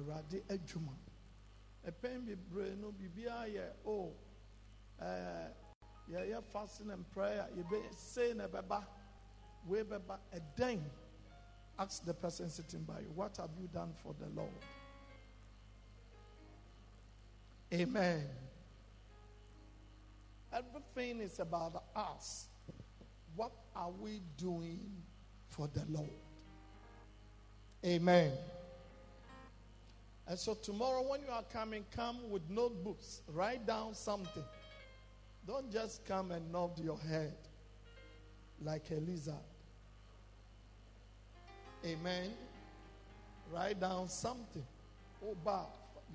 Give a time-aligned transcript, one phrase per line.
[0.00, 0.96] awurade adwuma.
[1.86, 4.12] Ɛpɛn bebree no biribiara yɛ o
[5.00, 5.52] ɛɛ
[6.08, 8.86] yɛyɛ fasting and prayer yɛbɛ sei na ɛbɛba
[9.66, 10.18] wei bɛba.
[10.32, 10.82] Ɛdɛn?
[11.78, 14.50] Ask the person sitting by you what have you done for the lord?
[17.72, 18.28] Amen.
[20.52, 22.48] Everything is about us.
[23.36, 25.02] What are we doing
[25.48, 26.10] for the lord?
[27.84, 28.36] Amen
[30.30, 33.22] and so tomorrow, when you are coming, come with notebooks.
[33.34, 34.44] Write down something.
[35.44, 37.34] Don't just come and nod your head
[38.62, 39.34] like a lizard.
[41.84, 42.30] Amen.
[43.52, 44.64] Write down something.
[45.26, 45.64] Oh, ba,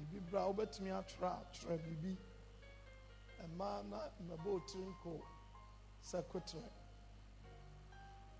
[0.09, 2.15] bibi bra, obetumi atra, atra bibi.
[3.43, 3.97] Emma na
[4.29, 5.19] mabo trinko
[5.99, 6.63] secretary.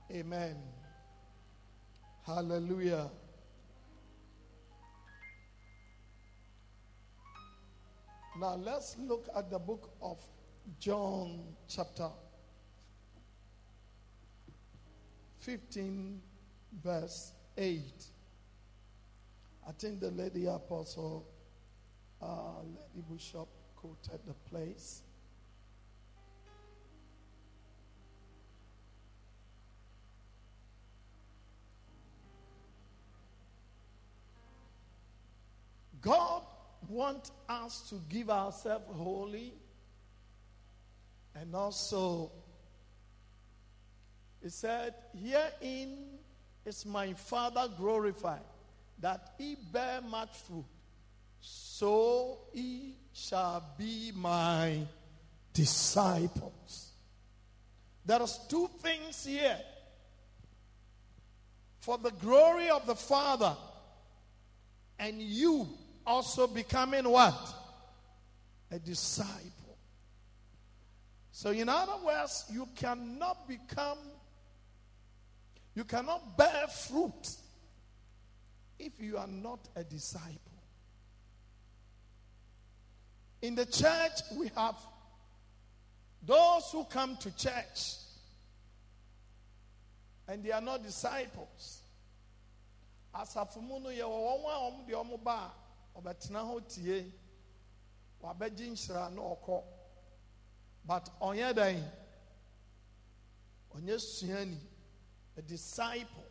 [0.10, 0.56] Amen.
[2.26, 3.10] Hallelujah.
[8.38, 10.20] Now let's look at the book of
[10.78, 12.10] John, chapter
[15.40, 16.22] 15,
[16.84, 17.82] verse 8.
[19.66, 21.26] I think the lady apostle,
[22.22, 25.02] uh, Lady Bishop, quoted the place.
[36.02, 36.44] God
[36.90, 39.54] want us to give ourselves wholly
[41.36, 42.32] and also
[44.42, 45.98] he said herein
[46.66, 48.42] is my father glorified
[49.00, 50.66] that he bear much fruit.
[51.40, 54.80] So he shall be my
[55.54, 56.92] disciples.
[58.06, 59.60] There are two things here.
[61.80, 63.56] For the glory of the father
[64.98, 65.68] and you
[66.06, 67.54] also becoming what?
[68.72, 69.78] A disciple.
[71.32, 73.98] So, in other words, you cannot become,
[75.74, 77.30] you cannot bear fruit
[78.80, 80.40] if you are not a disciple.
[83.42, 84.76] In the church, we have
[86.26, 87.96] those who come to church
[90.28, 91.82] and they are not disciples.
[95.98, 97.12] Ɔbɛtena hɔ tie
[98.22, 99.64] wabɛgye nhyira na ɔkɔ
[100.86, 101.92] but ɔnyɛ dɛn
[103.76, 104.58] ɔnyɛ suani
[105.38, 106.24] a disciple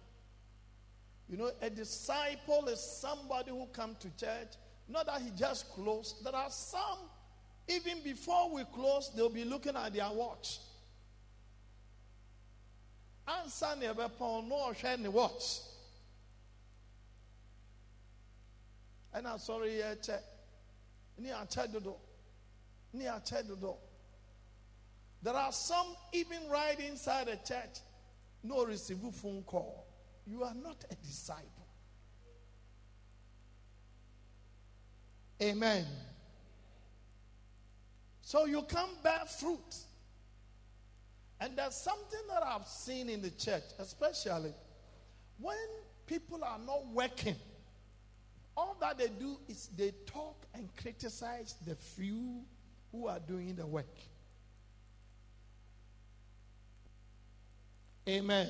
[1.28, 4.54] you know a disciple is somebody who come to church
[4.88, 6.98] not that he just close there are some
[7.68, 10.58] even before we close they'll be looking at their watch
[13.26, 15.60] ansa na ɛbɛpɔn na ɔhwɛ ne watch
[19.14, 20.22] ɛna asɔre yɛ kyɛ
[21.18, 22.00] ne akyɛ dodo.
[22.92, 23.78] Ne akyɛ dodo.
[25.22, 27.80] There are some even right inside the church
[28.42, 29.86] no receive phone call.
[30.26, 31.66] You are not a disciple.
[35.40, 35.86] Amen.
[38.20, 39.76] So you can bear fruit.
[41.40, 44.54] And there's something that i've seen in the church especially
[45.38, 45.56] when
[46.06, 47.36] people are not working
[48.56, 52.42] all that they do is they talk and criticize the few
[52.92, 53.96] who are doing the work.
[58.08, 58.48] Amen.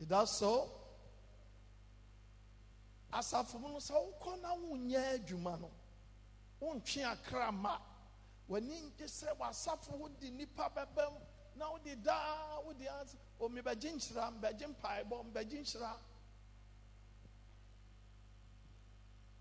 [0.00, 0.70] Is that so?
[3.16, 5.70] asafo no sɛ wokɔ na wonyɛ adwuma no
[6.60, 7.78] wontwe akra ma
[8.48, 11.14] w'ani nkye sɛ w'asafo wode nnipa bɛbam
[11.56, 15.60] na wode daa wode ase o mebɛgye nhyira mbɛgye mpaebɔ mbɛgye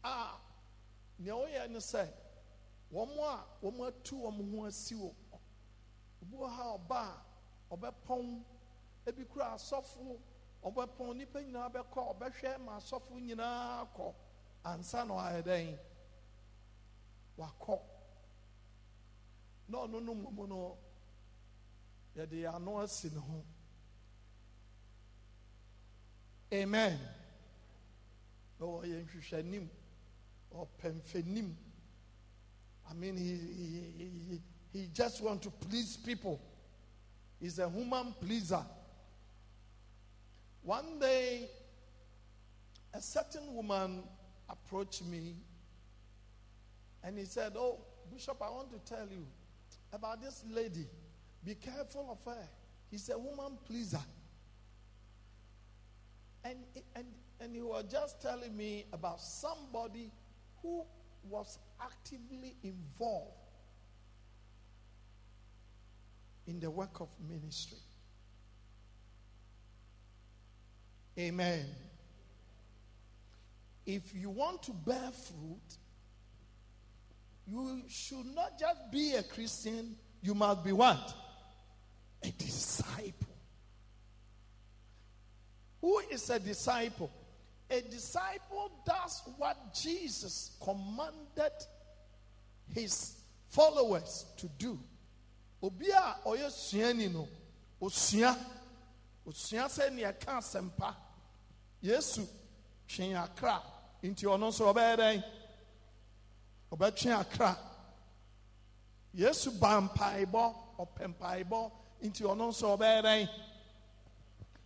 [0.05, 0.39] a
[1.19, 2.03] nea woyɛ ne sɛ
[2.91, 5.11] wɔn a wɔn atu wɔn ho asi wɔ
[6.21, 7.25] obi wɔ ha ɔba a
[7.75, 8.43] ɔbɛpɔn.
[9.05, 10.19] Ebi kura asɔfo
[10.63, 11.17] ɔbɛpɔn.
[11.17, 14.13] Nipa nyinaa bɛkɔ ɔbɛhwɛ ma asɔfo nyinaa kɔ.
[14.63, 15.79] Ansa na ɔayɛ dɛn?
[17.37, 17.79] Wakɔ.
[19.67, 20.77] Na ɔno no mmom no
[22.15, 23.43] yɛde ano asi ne ho.
[26.51, 26.99] Amen.
[28.59, 29.69] Na ɔyɛ nhwehwɛnim
[30.55, 31.53] ɔpɛmfɛnim.
[32.89, 33.35] I mean he,
[33.97, 34.41] he,
[34.71, 36.39] he, just want to please people.
[37.39, 38.63] He's a human pleaser.
[40.61, 41.49] One day
[42.93, 44.03] a certain woman
[44.49, 45.35] approached me
[47.03, 47.79] and he said oh
[48.09, 49.25] bishop i want to tell you
[49.91, 50.87] about this lady.
[51.43, 52.47] Be careful of her.
[52.89, 53.99] He's a woman pleaser.
[56.43, 56.57] And,
[56.95, 57.05] and
[57.39, 60.11] and he was just telling me about somebody
[60.65, 60.83] who
[61.29, 63.33] was actively involved
[66.47, 67.77] in the work of ministry.
[71.19, 71.65] Amen.
[73.85, 75.77] If you want to bear fruit,
[77.47, 81.13] you should not just be a Christian, you must be what?
[82.23, 83.37] A disciple.
[85.79, 87.11] Who is a disciple?
[87.69, 91.53] A disciple does what Jesus commanded
[92.73, 93.15] his
[93.49, 94.79] followers to do.
[95.61, 97.27] Obi a ɔyɛ suani no,
[97.81, 98.37] osua,
[99.27, 100.95] osua sɛ nea ka asɛmpa.
[101.81, 102.27] Yesu
[102.87, 103.61] twe akra,
[104.03, 105.23] nti ɔno nso ɔbɛyɛ dɛn?
[107.19, 107.57] Akra.
[109.13, 111.71] Yesu ba mpaebɔ, ɔpɛ mpaebɔ,
[112.03, 113.29] nti ɔno nso ɔbɛyɛ?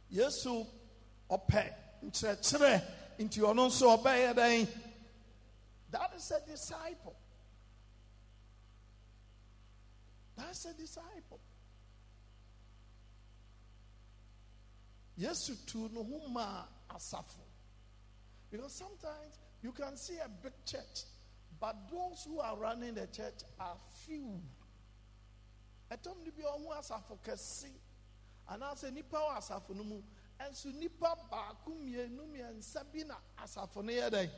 [0.09, 0.65] Yesu
[1.29, 1.73] ɔpɛ
[2.03, 4.83] nkyerɛkyerɛ nti ɔno nso ɔbɛyɛ dɛn?
[5.91, 7.15] That is a disciple.
[10.37, 11.39] That's a disciple.
[15.19, 17.43] Yesu tu no ho maa asafo.
[18.49, 21.03] Because sometimes you can see a big church
[21.59, 23.75] but those who are running the church are
[24.05, 24.39] few.
[25.91, 27.71] Ɛtɔm no bi ɔho asafo kɛse.
[28.49, 30.01] Anaasɛ nipa wɔ asafo no mu
[30.47, 34.31] nso nipa baako mmienu mmiɛnsa bi na asafo no yɛ dɛ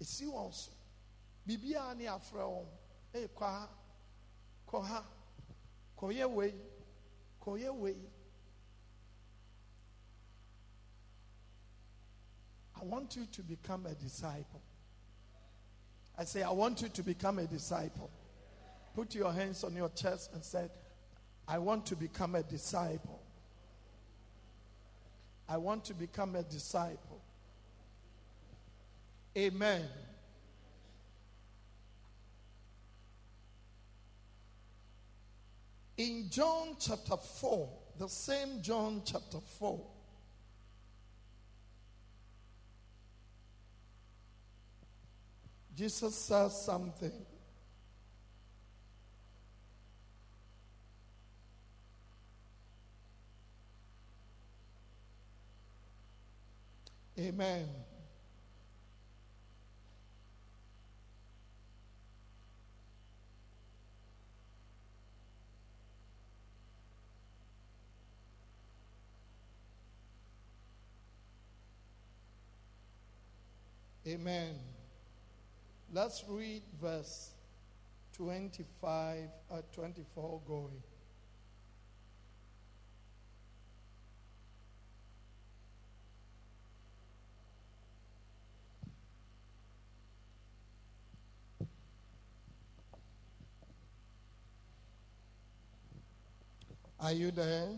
[0.00, 0.72] esi wɔn so
[1.46, 2.66] biribiara ne afrɛ wɔn
[3.14, 3.68] ɛyɛ kɔ
[12.80, 14.62] I want you to become a disciple.
[16.16, 18.10] I say, I want you to become a disciple.
[18.94, 20.68] Put your hands on your chest and say,
[21.46, 23.20] I want to become a disciple.
[25.48, 27.22] I want to become a disciple.
[29.36, 29.84] Amen.
[35.96, 37.68] In John chapter 4,
[37.98, 39.80] the same John chapter 4,
[45.74, 47.12] Jesus says something.
[57.18, 57.66] Amen.
[74.06, 74.54] Amen.
[75.92, 77.32] Let's read verse
[78.12, 80.82] 25, uh, 24 going.
[97.00, 97.68] Are you there?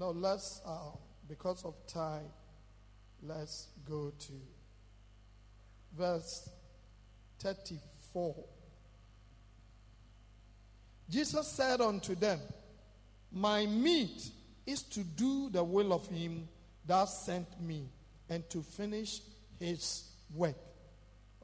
[0.00, 0.92] No, let's, uh,
[1.28, 2.24] because of time,
[3.22, 4.32] let's go to
[5.94, 6.48] verse
[7.40, 8.34] 34.
[11.10, 12.40] Jesus said unto them,
[13.30, 14.30] My meat
[14.66, 16.48] is to do the will of him
[16.90, 17.88] that sent me
[18.28, 19.20] and to finish
[19.60, 20.56] his work.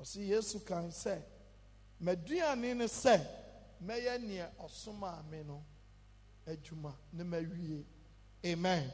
[0.00, 1.22] Ɔsi Yesu kan sɛ,
[2.02, 3.24] M'aduane ne sɛ,
[3.84, 5.62] mɛyɛ nea ɔsomaa me no
[6.48, 7.84] adwuma ne mawie.
[8.44, 8.92] Amen.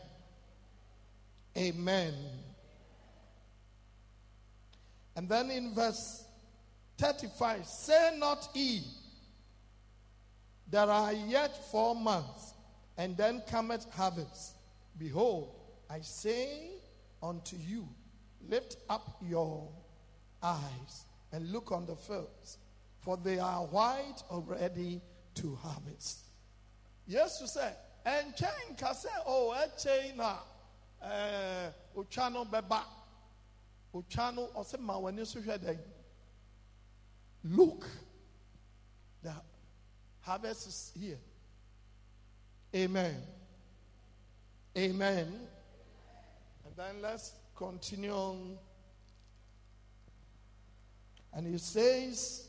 [1.56, 2.14] Amen.
[5.16, 6.22] And then in verse
[6.98, 8.82] 35, say not ye,
[10.68, 12.52] there are yet four months,
[12.98, 14.54] and then cometh harvest.
[14.98, 15.61] Behold,
[15.92, 16.70] I say
[17.22, 17.86] unto you,
[18.48, 19.68] lift up your
[20.42, 22.56] eyes and look on the fields,
[23.00, 25.02] for they are white already
[25.34, 26.20] to harvest.
[27.06, 27.72] Yes, you say,
[28.06, 30.36] and chain kase oh chain na
[31.04, 32.80] eh ochano beba
[33.94, 35.78] ochano ose ma wani so hwɛ dɛn
[37.44, 37.86] look
[39.22, 39.32] the
[40.22, 41.18] harvest is here.
[42.74, 43.16] Amen.
[44.74, 45.48] Amen
[46.76, 48.58] then let's continue on.
[51.34, 52.48] And he says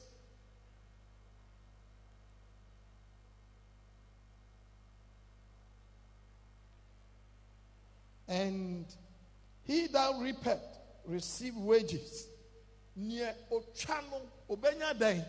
[8.28, 8.86] And
[9.64, 10.60] he that reapeth
[11.06, 12.28] receive wages
[12.98, 15.26] neɛ otwa no obɛnya dɛn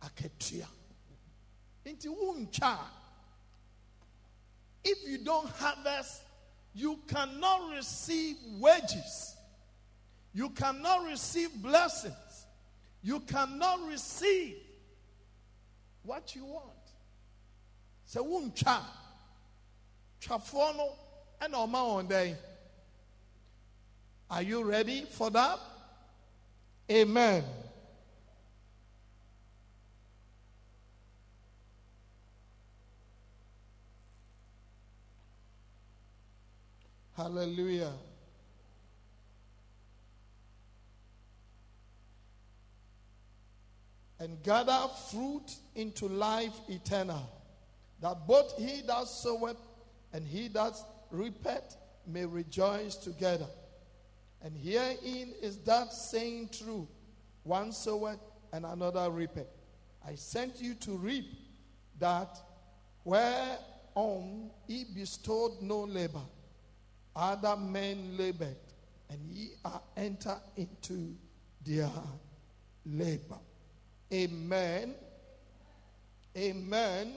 [0.00, 0.66] akatua
[1.84, 2.78] nti wontwa
[4.84, 6.22] if you don't harvest
[6.74, 9.36] you cannot receive wages.
[10.32, 12.46] You cannot receive blessings.
[13.02, 14.56] You cannot receive
[16.02, 16.68] what you want.
[18.08, 18.80] Sɛ wontwa
[20.20, 20.92] twafoɔ no
[21.40, 22.36] ɛna ɔma wɔn dɛn?
[24.30, 25.58] Are you ready for that?
[26.90, 27.44] Amen
[37.16, 37.92] hallelujah
[44.22, 47.28] and gather fruit into life eternal,
[48.00, 49.56] that both he that soweth
[50.12, 50.74] and he that
[51.10, 51.76] reapeth
[52.06, 53.48] may rejoice together.
[54.40, 56.86] And herein is that saying true
[57.42, 58.20] one soweth
[58.52, 59.48] and another reapeth.
[60.06, 61.26] I sent you to reap
[61.98, 62.38] that
[63.02, 66.22] whereon he bestowed no labor,
[67.14, 68.56] other men labored,
[69.10, 71.14] and ye are enter into
[71.64, 71.90] their
[72.86, 73.38] labor.
[74.12, 74.94] Amen.
[76.36, 77.12] Amen.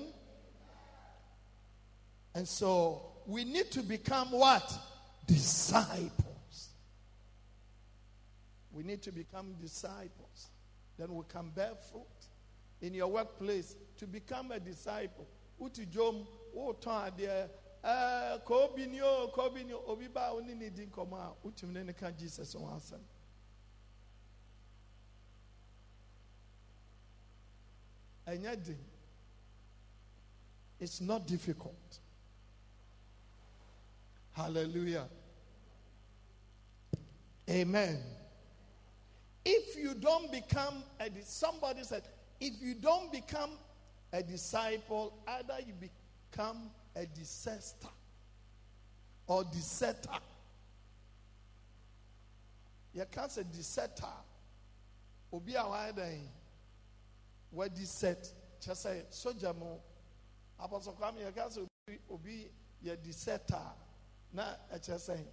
[2.34, 4.72] And so we need to become what?
[5.26, 6.70] Disciples.
[8.72, 10.50] We need to become disciples.
[10.98, 12.04] Then we can bear fruit.
[12.82, 15.26] In your workplace, to become a disciple.
[15.60, 16.26] Uti jom,
[17.86, 21.96] uh, kobi ni o, kobi ni o, obi ba oni ni din koma, uti mne
[21.96, 23.00] kan Jesus on asem.
[28.28, 28.80] ɛnyɛ den
[30.80, 32.00] it's not difficult.
[34.34, 35.08] Hallelujah.
[37.50, 37.98] Amen.
[39.46, 42.04] If you don't become a somebody said
[42.42, 43.52] if you don't become
[44.12, 45.74] a disciple either you
[46.32, 47.90] become a disaster
[49.28, 50.20] or dissetter
[52.96, 54.24] yɛka sɛ dissetter
[55.32, 56.28] obi a wayɛ dɛn
[57.52, 58.34] wadi set.
[58.62, 59.80] Kyɛ sɛ sogya mu
[60.60, 61.68] apɔsɔ kwame yɛka sɛ
[62.10, 63.74] obi obi set a
[64.34, 65.26] na ɛkyɛ sɛ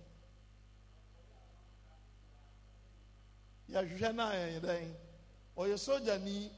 [3.71, 4.95] yɛhwehwɛ no a yɛyɛ dɛn.
[5.57, 6.51] Ɔyɛ sogyani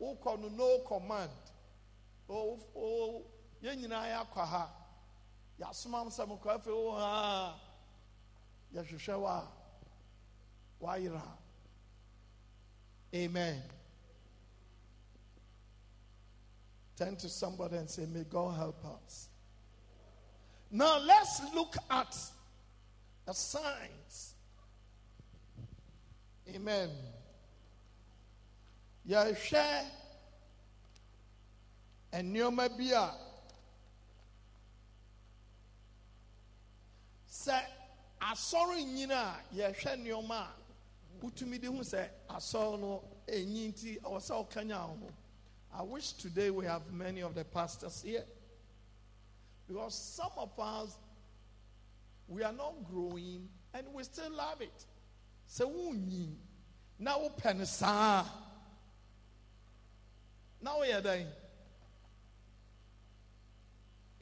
[0.00, 1.30] wokɔ no no command.
[2.28, 3.22] O o
[3.64, 4.64] yɛn nyinaa yɛakɔ ha
[5.58, 7.58] yɛasoma nsɛm kɔ afei wo ha
[8.74, 9.48] yɛhwehwɛ wo a
[10.80, 11.26] wayera
[13.14, 13.62] amen
[16.96, 19.28] Turn to somebody and say, May God help us.
[20.70, 22.16] Now let's look at
[23.26, 24.34] the signs.
[26.54, 26.90] Amen.
[29.08, 29.84] Yɛhwɛ
[32.12, 33.10] nneɛma bi a
[37.46, 37.64] sɛ
[38.20, 40.54] asɔre nyina a yɛhwɛ nneɛma a
[41.22, 44.98] wotumi de ho sɛ asɔre no enyi nti ɔwɔ sɛ ɔkanya ho.
[45.76, 48.24] I wish today we have many of the pastors here.
[49.66, 50.96] Because some of us,
[52.28, 54.86] we are not growing and we still love it.
[55.46, 55.92] So,
[56.98, 58.24] now pensa.
[60.62, 61.26] Now we are dying.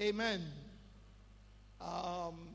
[0.00, 0.42] Amen.
[1.80, 2.51] Um,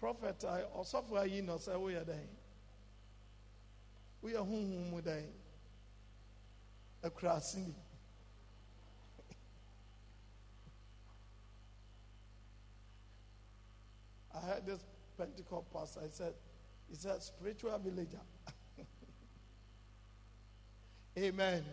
[0.00, 2.28] prophet, say we are dying.
[4.22, 5.32] We are whom we dying
[7.02, 7.74] akura sini
[14.34, 14.80] I heard this
[15.16, 16.00] Pentecost pastor.
[16.04, 16.34] I said,
[16.88, 18.20] "He's a spiritual villager."
[21.18, 21.64] Amen.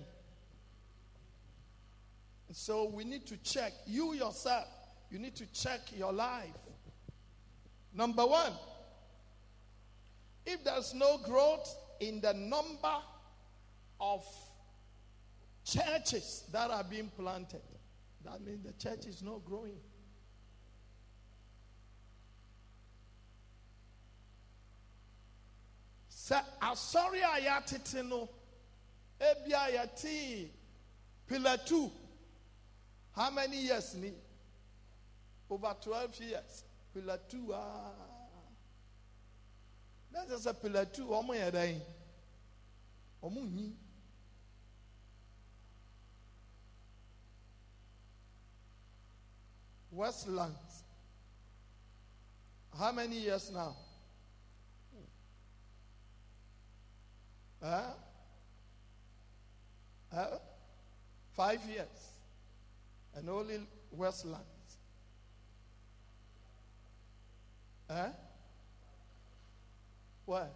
[2.51, 4.65] So we need to check you yourself.
[5.11, 6.55] You need to check your life.
[7.95, 8.51] Number one,
[10.45, 12.95] if there's no growth in the number
[14.01, 14.25] of
[15.63, 17.61] churches that are being planted,
[18.25, 19.79] that means the church is not growing.
[26.09, 28.27] sɛ asɔre a yɛatete no
[29.19, 30.49] ebi a yɛte
[31.27, 31.91] pillar two.
[33.15, 34.11] How many years ni?
[35.47, 36.63] Over twelve years
[36.95, 37.91] pillar two ah
[40.11, 41.81] na sɛ sɛ pillar two wɔn yɛ dɛ
[43.21, 43.75] wɔn nyi.
[49.91, 50.83] Westlands.
[52.77, 53.75] How many years now?
[57.63, 57.93] Huh?
[60.13, 60.37] Huh?
[61.33, 62.11] Five years.
[63.15, 63.59] And only
[63.91, 64.54] Westlands.
[67.89, 68.09] Huh?
[70.25, 70.49] Where?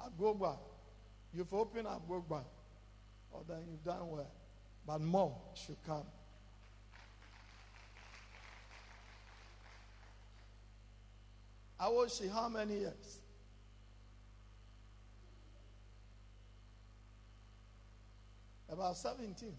[0.00, 0.58] Agbogba.
[1.32, 2.44] You've opened Agbogba.
[3.30, 4.30] Or oh, then you've done well.
[4.86, 6.04] But more should come.
[11.78, 12.28] How was she?
[12.28, 13.18] How many years?
[18.68, 19.52] About 17.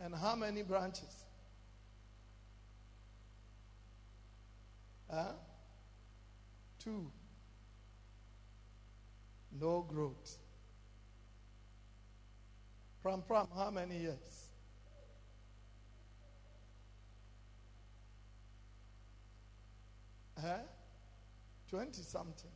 [0.00, 1.23] And how many branches?
[5.14, 5.32] Huh?
[6.82, 7.08] Two.
[9.60, 10.38] No growth.
[13.00, 14.48] Pram Pram, how many years?
[20.40, 20.58] Huh?
[21.70, 22.50] 20 something.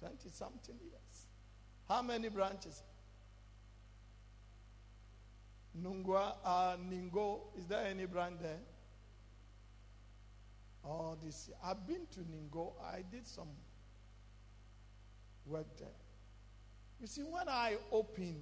[0.00, 1.26] 20 something years.
[1.86, 2.82] How many branches?
[5.78, 8.60] Nungua, uh, Ningo, is there any brand there?
[10.88, 11.50] Oh, this.
[11.62, 12.72] I've been to Ningo.
[12.82, 13.48] I did some
[15.44, 15.88] work there.
[17.00, 18.36] You see, when I open,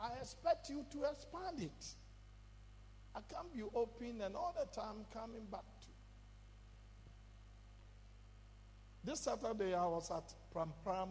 [0.00, 1.86] I expect you to expand it.
[3.14, 5.86] I can't be open and all the time coming back to.
[9.04, 11.08] This Saturday, I was at Pram Pram,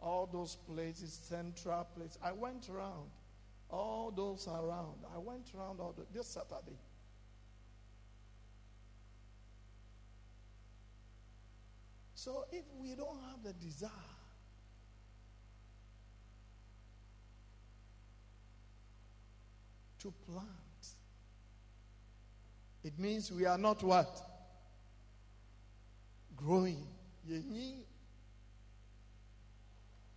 [0.00, 2.18] all those places, Central Place.
[2.22, 3.10] I went around,
[3.70, 5.04] all those around.
[5.14, 6.78] I went around all the, this Saturday.
[12.28, 13.88] So if we don't have the desire,
[20.02, 20.44] to plant,
[22.84, 24.14] it means we are not what?
[26.36, 26.86] Growing.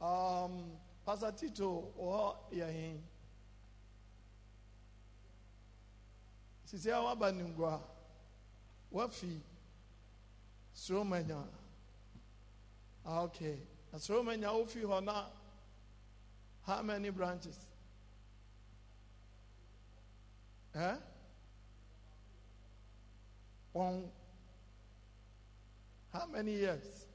[0.01, 0.63] Um,
[1.05, 2.97] Pastor Tito, or yahin.
[6.69, 7.79] Sisi awa baningwa,
[8.93, 9.39] wafi,
[10.75, 11.60] sromanya.
[13.07, 13.57] Okay.
[13.95, 15.25] Sromanya ofi hona.
[16.65, 17.57] How many branches?
[20.75, 20.95] Eh?
[23.73, 24.03] One.
[26.13, 27.05] How many years?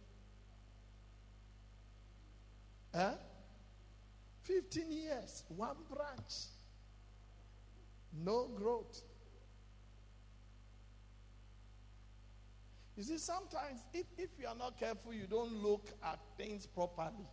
[2.95, 3.13] Eh?
[4.47, 6.47] 15 years, one branch,
[8.25, 9.03] no growth.
[12.97, 17.29] You see, sometimes if, if you are not careful, you don't look at things properly.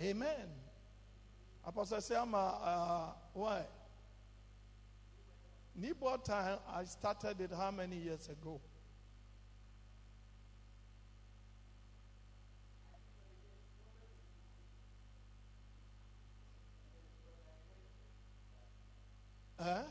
[0.00, 0.48] Amen.
[1.66, 3.62] Apostle Sama, uh, why?
[5.76, 8.60] Newport time, I started it how many years ago?
[19.60, 19.82] Huh?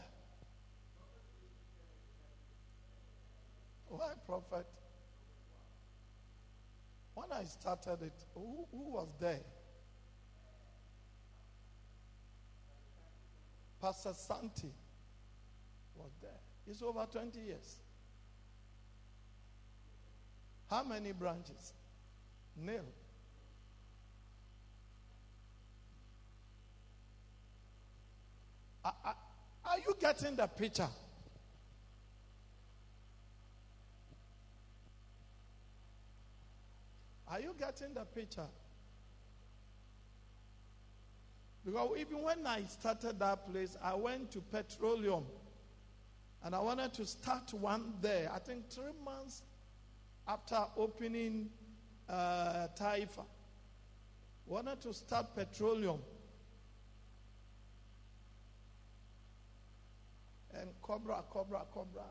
[3.90, 4.66] Why, prophet?
[7.14, 9.40] When I started it, who, who was there?
[13.82, 14.72] Pastor Santi
[15.96, 16.32] was there.
[16.68, 17.78] It's over 20 years.
[20.70, 21.74] How many branches?
[22.58, 22.82] Nil.
[28.84, 29.16] Are, are,
[29.66, 30.90] are you getting the picture?
[37.38, 38.48] Are you getting the picture?
[41.64, 45.24] Because even when I started that place, I went to petroleum
[46.44, 48.32] and I wanted to start one there.
[48.34, 49.44] I think three months
[50.28, 51.52] after opening
[52.10, 53.24] uh, Taifa.
[54.48, 56.00] Wanted to start petroleum.
[60.56, 62.02] And Cobra, Cobra, Cobra.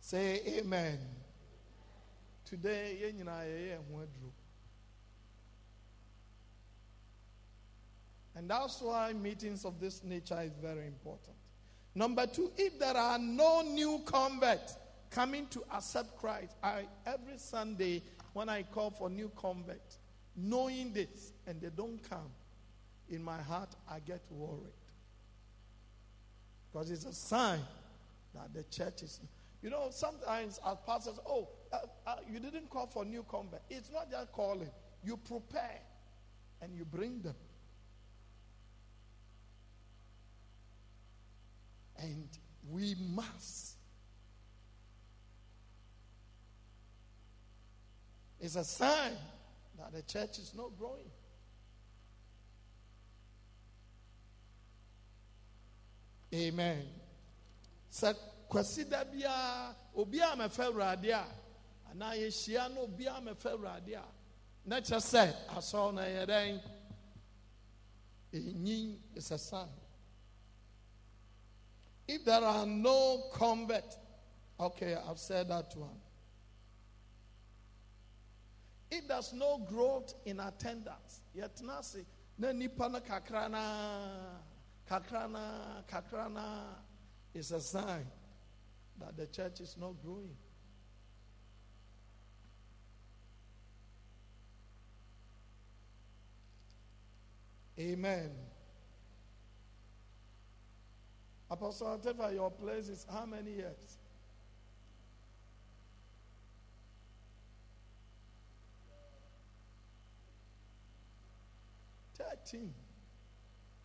[0.00, 0.98] Say amen.
[2.46, 3.12] Today,
[8.36, 11.36] And that's why meetings of this nature is very important.
[11.94, 14.76] Number two, if there are no new converts
[15.10, 18.02] coming to accept Christ, I every Sunday
[18.34, 19.98] when I call for new converts,
[20.36, 22.30] knowing this and they don't come,
[23.08, 24.72] in my heart I get worried.
[26.70, 27.60] Because it's a sign
[28.34, 29.20] that the church is.
[29.62, 31.48] You know, sometimes as pastors, oh,
[32.06, 33.62] uh, uh, you didn't call for new convert.
[33.70, 34.70] It's not just calling.
[35.04, 35.80] You prepare
[36.60, 37.34] and you bring them.
[41.98, 42.28] And
[42.70, 43.76] We must.
[48.40, 49.12] It's a sign
[49.78, 51.10] that the church is not growing.
[56.34, 56.84] Amen.
[57.90, 58.14] Sɛ
[58.48, 61.26] kwasi da biara obi a a
[61.96, 64.04] anaa yɛhyia no obi a mɛfɛ awurade a
[64.64, 65.22] na kyerɛ sɛ
[65.56, 66.62] asɔr no ɛyɛ dɛn
[68.32, 69.32] ɛnyin is.
[72.08, 73.96] If there are no convert,
[74.60, 76.00] okay, I've said that one.
[78.90, 82.04] If there's no growth in attendance, yet nasi
[82.38, 84.38] na nipa na kakrana,
[84.88, 86.64] kakrana, kakrana
[87.34, 88.06] is a sign
[88.98, 90.36] that the church is not growing.
[97.78, 98.30] Amen.
[101.50, 103.98] Apostle whatever your place is how many years?
[112.18, 112.72] Thirteen.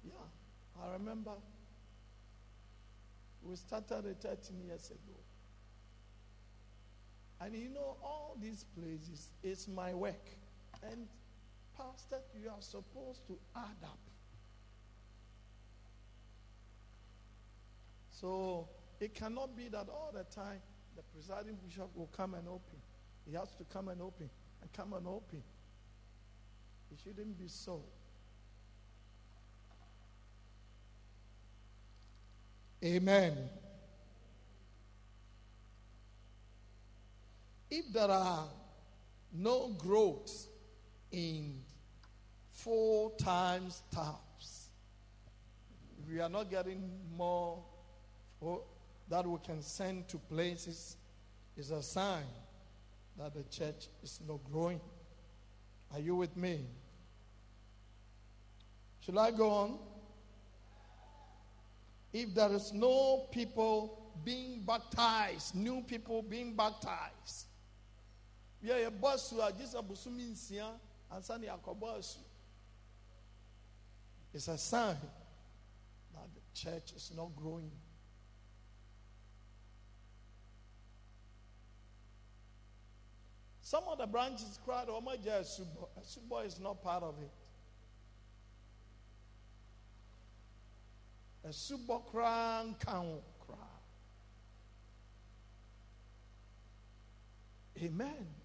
[0.04, 0.14] Yeah,
[0.82, 1.32] I remember.
[3.44, 5.18] We started it 13 years ago.
[7.40, 10.30] And you know, all these places is my work.
[10.84, 11.08] And,
[11.78, 14.00] Pastor, you are supposed to add up.
[18.10, 18.68] So
[19.00, 20.60] it cannot be that all the time
[20.96, 22.78] the presiding bishop will come and open.
[23.26, 24.30] He has to come and open
[24.62, 25.42] and come and open.
[26.92, 27.84] It shouldn't be so.
[32.84, 33.38] Amen.
[37.70, 38.48] If there are
[39.34, 40.48] no growth
[41.12, 41.62] in
[42.52, 44.68] four times taps,
[46.10, 47.64] we are not getting more
[49.10, 50.96] that we can send to places,
[51.58, 52.24] is a sign
[53.18, 54.80] that the church is not growing.
[55.94, 56.66] Are you with me?
[59.02, 59.80] Should I go on?
[62.14, 67.48] if there is no people being baptized, new people being baptized,
[68.62, 68.90] yeah,
[69.30, 72.18] who a nsia and sani akobasu.
[74.34, 74.96] It's a sign
[76.14, 77.72] that the church is not growing.
[83.62, 85.90] Some of the branches cried, Oh my God, Subo.
[86.04, 87.32] Subo is not part of it.
[91.50, 93.80] ɛsubɔ koraa nka ho koraa
[97.78, 98.41] amen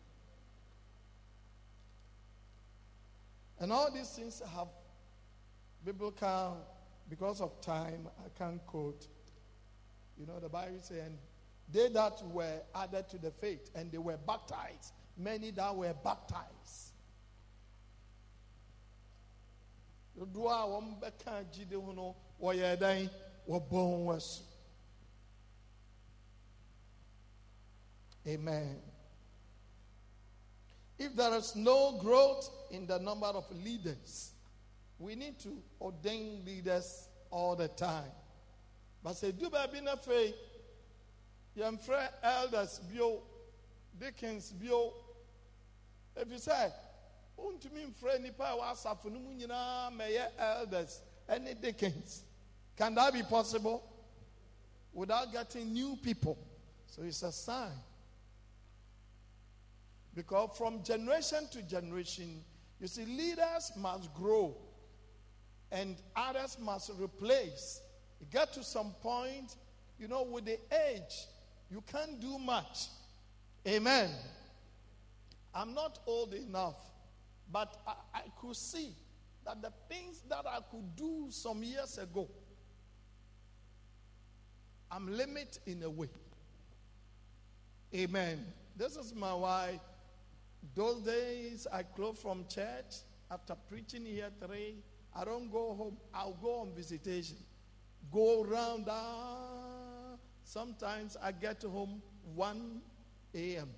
[3.66, 4.68] and all these things have
[5.84, 6.56] biblical
[7.10, 9.08] because of time i can't quote.
[10.16, 11.18] You know the bible saying
[11.72, 16.92] they that were added to the faith and they were baptized many that were baptized.
[28.28, 28.76] Amen
[30.98, 34.32] if there is no growth in the number of leaders
[34.98, 38.10] we need to ordain leaders all the time.
[39.02, 40.32] But sɛ du baabi na afei
[41.56, 43.22] yɛmfrɛ elders bio
[43.98, 44.92] deacons bio.
[46.16, 46.72] Efi sɛ
[47.38, 52.22] wontumi mfrɛ nnipa a ɛwɔ asafo no mu nyinaa mɛyɛ elders any deacons
[52.76, 53.82] can that be possible?
[54.92, 56.38] Without getting new people.
[56.88, 57.72] So it's a sign
[60.16, 62.42] because from generation to generation
[62.80, 64.56] you see leaders must grow
[65.70, 67.80] and others must replace
[68.20, 69.54] you get to some point
[69.98, 70.58] you know with the
[70.90, 71.26] age
[71.70, 72.88] you can't do much
[73.68, 74.10] amen
[75.54, 76.76] i'm not old enough
[77.52, 78.92] but I, I, could see
[79.44, 82.28] that the things that I could do some years ago,
[84.90, 86.08] I'm limited in a way.
[87.94, 88.44] Amen.
[88.76, 89.80] This is my why.
[90.74, 94.76] Those days I close from church after preaching here three.
[95.14, 95.96] I don't go home.
[96.14, 97.36] I'll go on visitation.
[98.12, 98.86] Go around.
[98.88, 102.02] Ah, sometimes I get home
[102.34, 102.80] 1
[103.34, 103.68] a.m.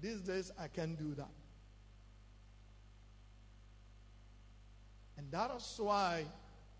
[0.00, 1.30] These days, I can do that.
[5.16, 6.26] And that is why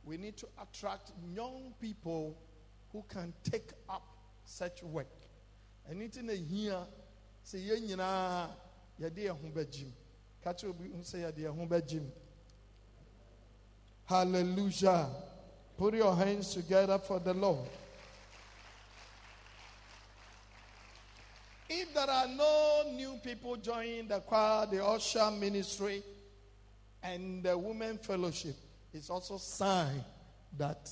[0.04, 2.36] we need to attract young people
[2.92, 4.02] who can take up
[4.44, 5.06] such work.
[5.90, 6.78] Anything they hear,
[7.42, 8.46] say, you know,
[8.98, 9.34] you're there,
[9.70, 9.92] Jim.
[10.42, 11.52] Catch you say, you're there,
[14.06, 15.08] Hallelujah.
[15.76, 17.68] Put your hands together for the Lord.
[21.68, 26.02] If there are no new people joining the choir, the usher ministry,
[27.02, 28.56] and the women fellowship,
[28.92, 30.04] it's also sign
[30.56, 30.88] that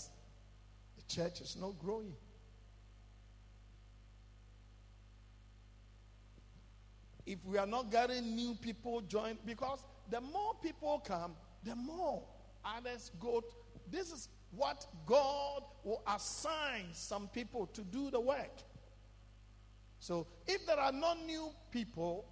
[0.96, 2.14] the church is not growing.
[7.26, 12.22] If we are not getting new people join, because the more people come, the more
[12.64, 13.42] others go.
[13.90, 18.62] This is what God will assign some people to do the work.
[19.98, 22.24] So if there are no new people,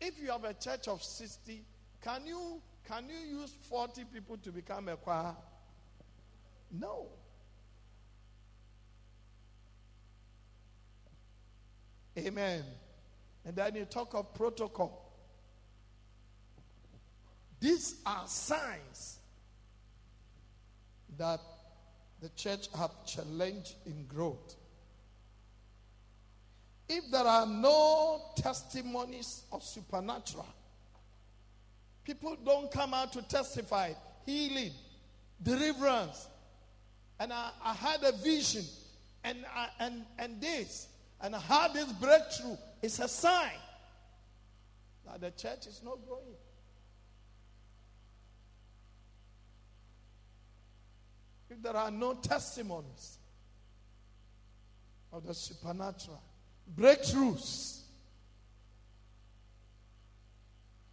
[0.00, 1.62] if you have a church of 60,
[2.02, 5.34] can you can you use 40 people to become a choir?
[6.70, 7.06] No.
[12.18, 12.62] Amen.
[13.44, 15.12] And then you talk of protocol.
[17.60, 19.18] These are signs
[21.16, 21.40] that
[22.20, 24.56] the church have challenged in growth.
[26.88, 30.46] If there are no testimonies of supernatural,
[32.04, 33.92] people don't come out to testify
[34.26, 34.72] healing,
[35.42, 36.28] deliverance.
[37.18, 38.64] And I, I had a vision
[39.22, 40.88] and, I, and, and this,
[41.24, 42.56] and had this breakthrough.
[42.82, 43.58] is a sign
[45.06, 46.36] that the church is not growing.
[51.48, 53.16] If there are no testimonies
[55.10, 56.20] of the supernatural,
[56.76, 57.80] breakthroughs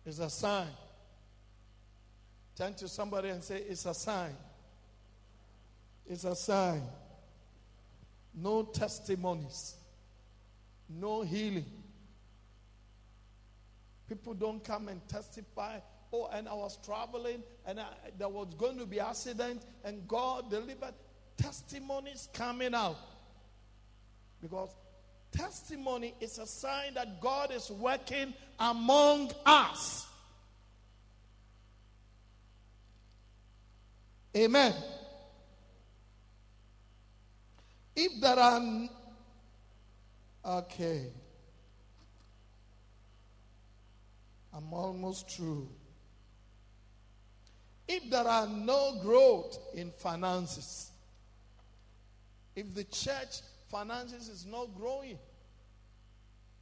[0.05, 0.67] is a sign.
[2.55, 4.35] Turn to somebody and say, It's a sign.
[6.07, 6.83] It's a sign.
[8.33, 9.75] No testimonies,
[10.99, 11.65] no healing.
[14.07, 15.79] People don't come and testify.
[16.11, 17.85] Oh, and I was traveling and I,
[18.17, 20.93] there was going to be accident and God delivered.
[21.37, 22.97] Testimonies coming out.
[24.41, 24.75] Because
[25.31, 30.05] testimony is a sign that God is working among us.
[34.35, 34.73] Amen.
[37.95, 38.89] If there are.
[40.43, 41.07] Okay.
[44.53, 45.69] I'm almost through.
[47.87, 50.91] If there are no growth in finances,
[52.55, 55.17] if the church finances is not growing,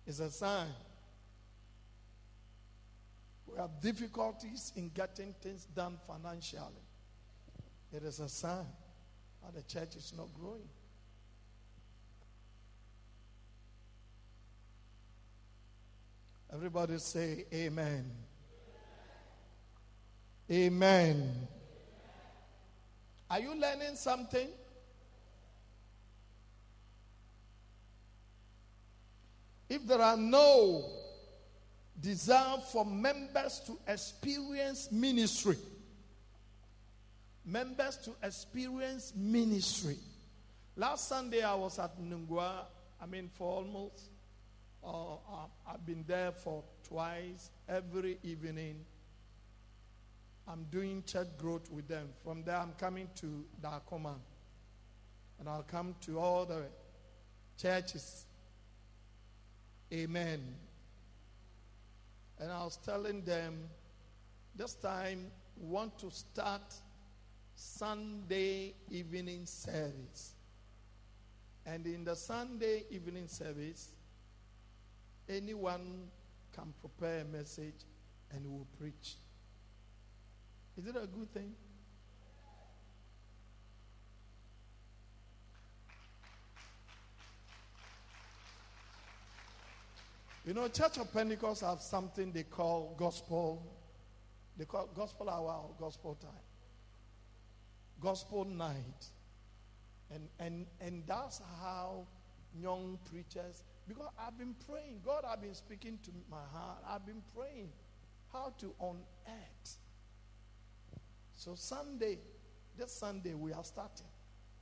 [0.06, 0.68] it's a sign.
[3.48, 6.84] We have difficulties in getting things done financially.
[7.92, 8.68] It is a sign
[9.44, 10.70] that the church is not growing.
[16.52, 18.10] Everybody say amen.
[20.52, 21.48] Amen.
[23.30, 24.48] Are you learning something?
[29.70, 30.86] If there are no
[32.02, 35.58] desire for members to experience ministry,
[37.46, 39.98] members to experience ministry.
[40.76, 42.66] Last Sunday I was at Nungua,
[43.00, 44.10] I mean, for almost,
[44.84, 45.18] uh, uh,
[45.68, 48.86] I've been there for twice, every evening.
[50.48, 52.10] I'm doing church growth with them.
[52.24, 54.16] From there, I'm coming to Dakoma.
[55.40, 56.64] And I'll come to all the
[57.58, 58.26] churches
[59.92, 60.40] Amen.
[62.40, 63.58] And I was telling them,
[64.56, 66.62] this time we want to start
[67.56, 70.34] Sunday evening service.
[71.66, 73.90] And in the Sunday evening service,
[75.30, 76.10] anyone
[76.54, 77.86] can prepare a message
[78.32, 79.16] and will preach.
[80.78, 81.54] Is it a good thing?
[90.46, 93.62] You know, Church of Pentecost have something they call gospel.
[94.58, 96.32] They call gospel hour or gospel time.
[98.02, 99.06] Gospel night.
[100.12, 102.08] And and and that's how
[102.60, 105.02] young preachers because I've been praying.
[105.04, 106.78] God I've been speaking to my heart.
[106.88, 107.70] I've been praying
[108.32, 109.78] how to unearth.
[111.36, 112.20] So Sunday,
[112.78, 114.06] this Sunday we are starting.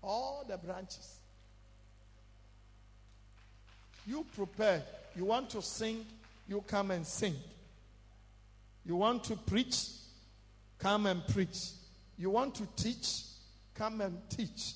[0.02, 1.20] All the branches.
[4.08, 4.82] You prepare.
[5.16, 6.06] You want to sing,
[6.48, 7.36] you come and sing.
[8.86, 9.90] You want to preach,
[10.80, 11.72] come and preach.
[12.18, 13.24] You want to teach,
[13.76, 14.74] come and teach.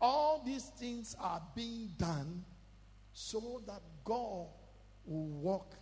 [0.00, 2.44] All these things are being done
[3.18, 4.46] so that God
[5.04, 5.74] will walk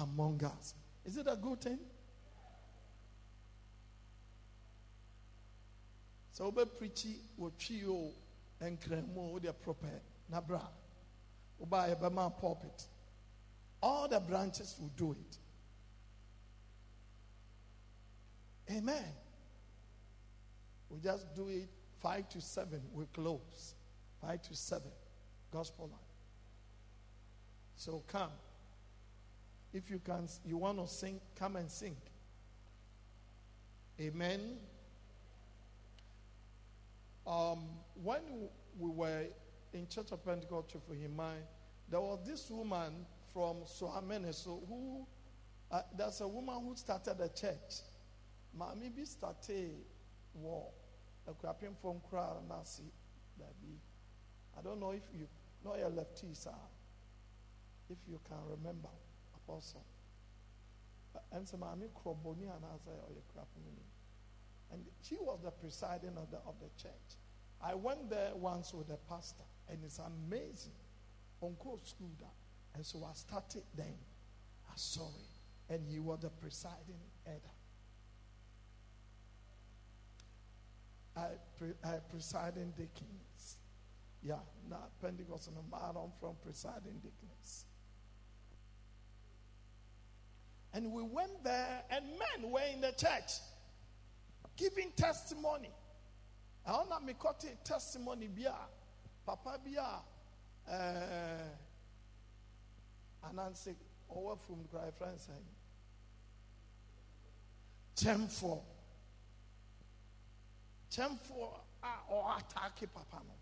[0.00, 0.74] among us.
[1.04, 1.78] Is it a good thing?
[6.32, 8.12] sɛ wobɛprikyi wɔ twii o
[8.60, 10.68] nkramu o wode prɔpɛ na bra.
[11.60, 12.88] Wobaa yɛbɛma pulpit.
[13.80, 15.38] All the branches will do it.
[18.70, 19.14] Amen.
[20.88, 21.68] We just do it
[22.00, 22.82] five to seven.
[22.92, 23.74] We close.
[24.20, 24.90] Five to seven.
[25.52, 26.03] Gospel line
[27.76, 28.30] so come
[29.72, 31.96] if you can you want to sing come and sing
[34.00, 34.56] amen
[37.26, 37.60] um,
[38.02, 38.20] when
[38.78, 39.24] we were
[39.72, 41.36] in Church of Pentecost for Himai,
[41.90, 45.06] there was this woman from Sohameneso who,
[45.70, 47.82] uh, there's a woman who started a church.
[48.58, 49.72] Mami bi started
[50.34, 50.68] war.
[51.28, 52.84] Ekwapim from Kra Nasi.
[54.56, 55.26] I don't know if you
[55.64, 56.50] know your lefty, sir.
[57.94, 58.88] If you can remember,
[59.36, 59.84] Apostle.
[61.30, 62.74] And so Mami Kroboni and I
[64.74, 67.18] and she was the presiding of the, of the church.
[67.62, 70.72] I went there once with the pastor, and it's amazing.
[71.42, 72.10] Uncle school.
[72.74, 73.94] And so I started then.
[74.68, 75.72] I saw it.
[75.72, 77.38] And he was the presiding elder.
[81.16, 81.26] I,
[81.56, 83.58] pre, I presiding deacons.
[84.22, 84.34] Yeah,
[84.68, 87.66] not Pentecost and I'm from presiding deacons.
[90.74, 93.38] And we went there, and men were in the church
[94.56, 95.70] giving testimony.
[96.66, 98.54] I want to make a testimony bia
[99.26, 100.00] papa bia
[100.70, 101.48] eh
[103.22, 103.74] ananse
[104.10, 105.28] over from cry friends
[107.96, 108.62] Chemfo
[110.90, 113.34] Chemfo a or attack papa no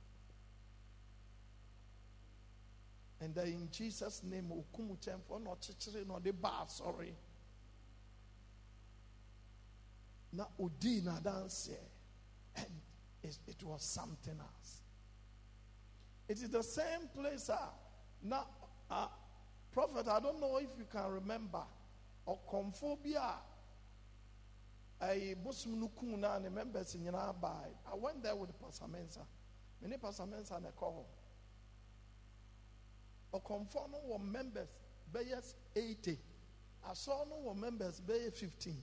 [3.22, 7.14] and in Jesus name okumu Chemfo no chichiri no the bar sorry.
[10.32, 11.70] Na odi na dance
[12.56, 12.66] and
[13.22, 14.80] it, it, was something else.
[16.28, 17.56] It is the same place uh,
[18.22, 18.46] now
[18.90, 19.06] uh,
[19.72, 21.62] prophet i don't know if you can remember.
[22.26, 23.11] Ɔkɔmfo bi
[25.00, 28.88] a ɛyi bosom no kum na ne members nyinaa baa i went there with pastor
[28.88, 29.20] mensa.
[29.80, 31.04] Many pastor mensa na ɛkɔ hɔ
[33.33, 34.68] ɔkɔmfo no wɔ members
[35.12, 36.18] bɛyɛ 80
[36.85, 38.83] asɔ no wɔ members bɛyɛ 15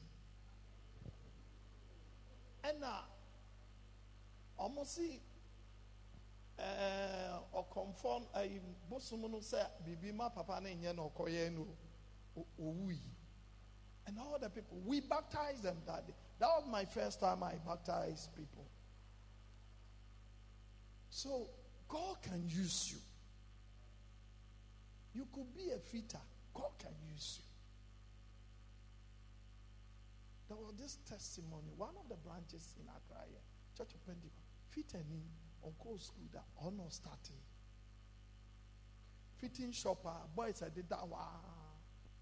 [2.64, 3.06] ɛna
[4.60, 5.22] ɔmo si
[6.58, 11.68] ɛɛ ɔkɔnfɔm ɛyi bosom no sɛ biribi ma papa ne nyɛ na ɔkɔyɛ no
[14.08, 16.14] and all the people we baptized them that day.
[16.40, 18.66] That was my first time I baptized people.
[21.10, 21.50] So
[21.88, 23.00] God can use you
[25.13, 26.22] you could be a fitter
[26.54, 27.50] God can use you
[30.50, 31.69] there was this testimony.
[31.78, 33.22] One of the branches in Accra,
[33.78, 35.22] Church of Pentecost, fit any
[35.62, 37.38] on call school that honor starting.
[39.38, 41.22] Fitting shopper, ah, boys I did that one.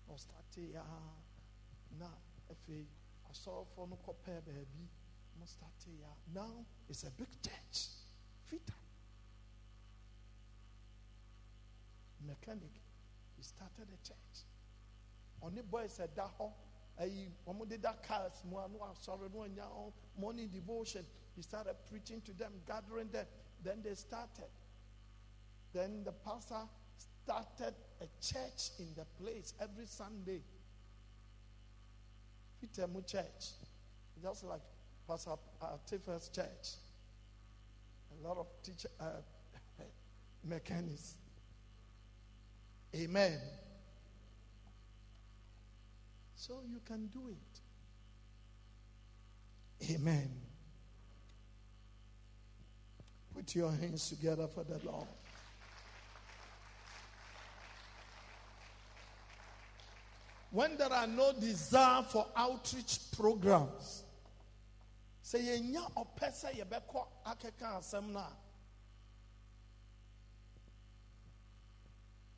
[0.09, 0.83] No starting ah.
[1.97, 2.19] now
[2.49, 4.91] if I saw for no compare baby,
[5.45, 6.13] starting ah.
[6.35, 7.87] now it's a big church.
[8.43, 8.86] Fitter.
[12.27, 12.73] Mechanic,
[13.37, 14.45] he started a church.
[15.41, 19.63] Only boys said that cars mu a no asɔre no anya
[20.19, 21.05] morning devotion.
[21.35, 23.25] He started preaching to them gathering them.
[23.63, 24.49] Then they started.
[25.73, 26.67] Then the pastor
[27.23, 30.41] started a church in the place every sunday.
[32.59, 33.51] Fitemu church.
[34.21, 34.61] Just like
[35.07, 36.77] pastor uh, Tiffany's church.
[38.19, 39.21] A lot of teacher uh,
[40.43, 41.15] mechanics
[42.95, 43.39] amen
[46.47, 47.59] so you can do it.
[49.91, 50.29] Amen.
[53.35, 55.07] Put your hands together for the Lord.
[60.51, 64.03] When there are no desire for outreach programs,
[65.21, 68.15] say yenya opesa yebeko akeka asem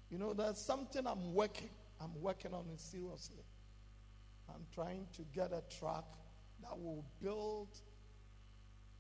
[0.09, 1.69] You know, there's something I'm working.
[2.01, 3.43] I'm working on it seriously.
[4.49, 6.05] I'm trying to get a track
[6.61, 7.69] that will build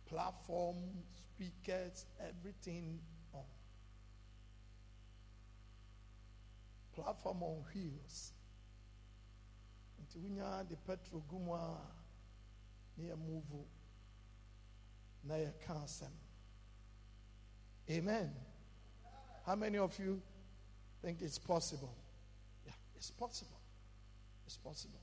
[0.07, 0.75] platform,
[1.15, 2.99] speakers, everything
[3.33, 3.43] on.
[6.95, 8.33] Platform on wheels.
[10.15, 10.29] We
[10.69, 11.77] the petrol gumwa
[12.97, 13.43] near move.
[17.89, 18.31] Amen.
[19.45, 20.21] How many of you
[21.01, 21.95] think it's possible?
[22.65, 23.59] Yeah, it's possible.
[24.45, 24.99] It's possible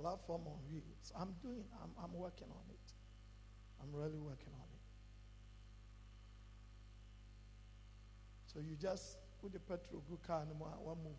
[0.00, 1.12] platform on wheels.
[1.18, 2.92] I'm doing, I'm, I'm working on it.
[3.82, 4.84] I'm really working on it.
[8.46, 11.14] So you just put the petrol good car more one move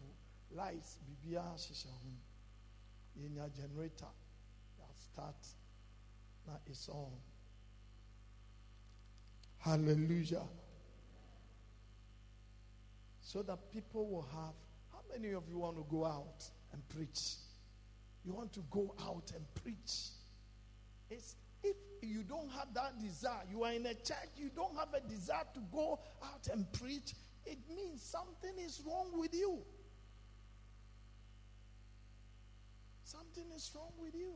[0.54, 2.12] lights bibia hyehyɛ ho
[3.18, 4.12] yɛnya generator
[4.78, 5.48] that start
[6.46, 7.18] na it's on
[9.60, 10.46] hallelujah
[13.32, 14.56] so that people will have
[14.92, 17.36] how many of you want to go out and preach
[18.26, 20.10] you want to go out and preach
[21.10, 24.90] it's if you don't have that desire you are in a church you don't have
[24.94, 27.14] a desire to go out and preach
[27.46, 29.60] it means something is wrong with you.
[33.04, 34.36] Something is wrong with you.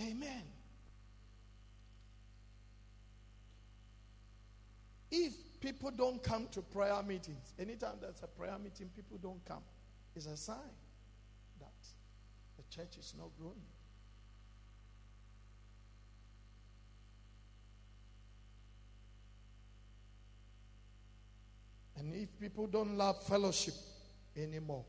[0.00, 0.42] Amen.
[5.10, 9.62] If people don't come to prayer meetings, anytime there's a prayer meeting, people don't come,
[10.14, 10.56] it's a sign
[11.60, 11.72] that
[12.56, 13.54] the church is not growing.
[21.98, 23.74] And if people don't love fellowship
[24.36, 24.84] anymore,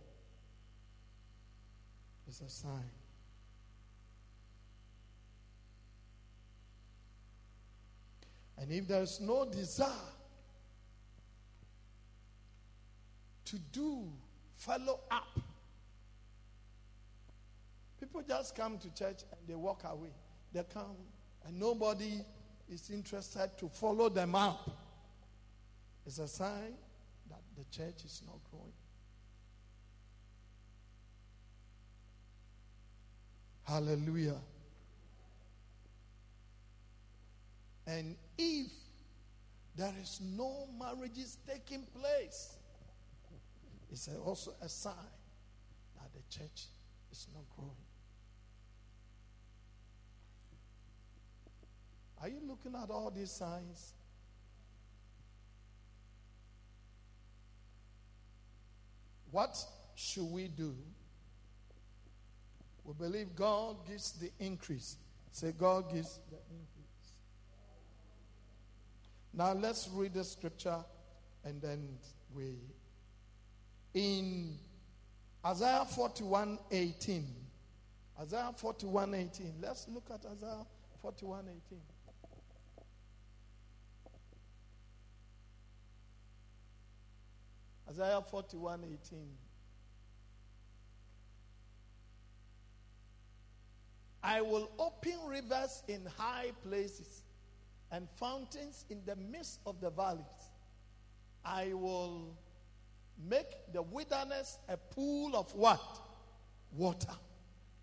[2.27, 2.89] it's a sign.
[8.57, 9.87] And if there's no desire
[13.45, 14.07] to do
[14.55, 15.39] follow up,
[17.99, 20.09] people just come to church and they walk away.
[20.53, 20.95] They come
[21.45, 22.19] and nobody
[22.69, 24.69] is interested to follow them up.
[26.05, 26.73] It's a sign
[27.29, 28.73] that the church is not growing.
[33.63, 34.37] Hallelujah.
[37.87, 38.67] And if
[39.77, 42.57] there is no marriages taking place,
[43.89, 44.93] it's also a sign
[45.95, 46.65] that the church
[47.11, 47.71] is not growing.
[52.21, 53.93] Are you looking at all these signs?
[59.31, 59.55] What
[59.95, 60.75] should we do?
[62.83, 64.97] We believe God gives the increase.
[65.31, 66.77] Say, God gives the increase.
[69.37, 70.83] Now let's read the scripture
[71.45, 71.87] and then
[72.33, 72.55] we.
[73.93, 74.57] In
[75.45, 77.27] Isaiah 41 18.
[78.19, 79.53] Isaiah 41 18.
[79.61, 80.65] Let's look at Isaiah
[81.03, 81.79] 41 18.
[87.91, 89.19] Isaiah 41 18.
[94.23, 97.21] I will open rivers in high places
[97.91, 100.25] and fountains in the midst of the valleys.
[101.45, 102.37] I will
[103.29, 105.81] make the wilderness a pool of what?
[106.75, 107.15] Water.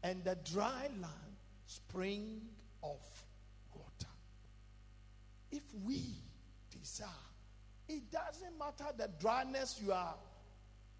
[0.03, 1.37] And the dry land
[1.67, 2.43] spring
[2.83, 3.01] of
[3.75, 4.13] water.
[5.51, 6.03] If we
[6.71, 7.09] desire
[7.89, 10.15] it doesn't matter the dryness you are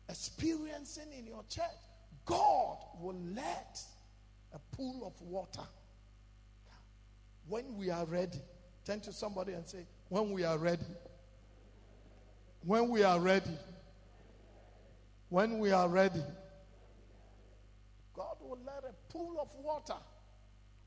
[0.09, 1.65] experiencing in your church.
[2.27, 3.81] God will let
[4.53, 5.67] a pool of water
[7.49, 8.41] when we are ready.
[8.85, 10.85] Turn to somebody and say, When we are ready.
[12.65, 13.59] When we are ready.
[15.29, 16.23] When we are ready.
[18.15, 20.01] God will let a pool of water,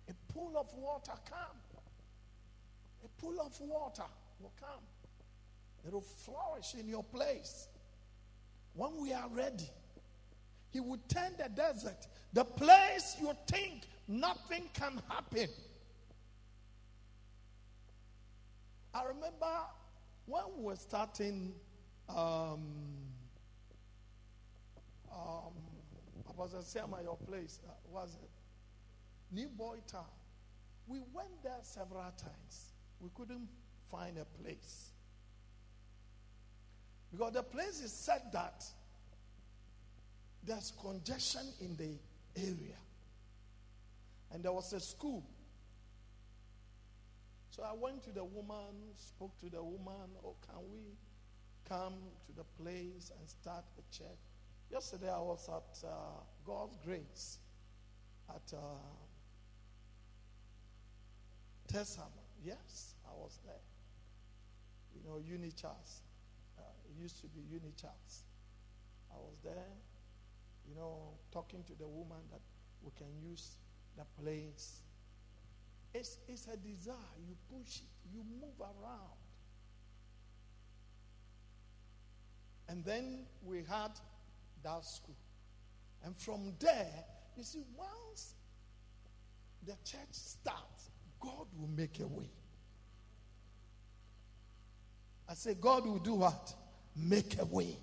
[0.08, 1.58] a pool of water come.
[3.04, 4.04] A pool of water
[4.40, 4.84] will come.
[5.86, 7.68] It will flourish in your place.
[8.74, 9.70] When we are ready,
[10.70, 15.50] He will turn the desert, the place you think nothing can happen.
[18.98, 19.54] I remember
[20.26, 21.54] when we were starting,
[22.10, 22.64] um,
[25.14, 25.54] um,
[26.28, 28.30] I was at your place, uh, was it?
[29.32, 30.06] New Boy Town.
[30.88, 32.74] We went there several times.
[33.00, 33.48] We couldn't
[33.92, 34.90] find a place.
[37.12, 38.66] Because the place is said that
[40.44, 42.00] there's congestion in the
[42.36, 42.78] area.
[44.32, 45.24] And there was a school.
[47.58, 50.94] So I went to the woman, spoke to the woman, oh, can we
[51.68, 51.96] come
[52.28, 54.22] to the place and start a church?
[54.72, 57.40] Yesterday I was at uh, God's Grace
[58.30, 58.60] at uh,
[61.68, 62.12] Tessam.
[62.46, 63.56] Yes, I was there.
[64.94, 66.02] You know, Unichas
[66.88, 68.22] it used to be Unichats.
[69.12, 69.74] I was there,
[70.68, 72.42] you know, talking to the woman that
[72.84, 73.56] we can use
[73.98, 74.82] the place.
[75.98, 76.96] It's, it's a desire.
[77.28, 79.18] You push it, you move around.
[82.70, 83.92] And then we had
[84.64, 85.16] that school.
[86.06, 87.04] And from there,
[87.36, 88.36] you see, once
[89.66, 92.30] the church starts, God will make a way.
[95.28, 96.54] I say, God will do what?
[96.96, 97.76] Make a way.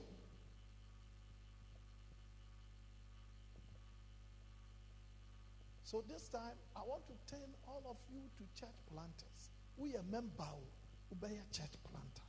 [5.94, 9.50] So this time, I want to turn all of you to church planters.
[9.76, 12.26] We are member of a church planter.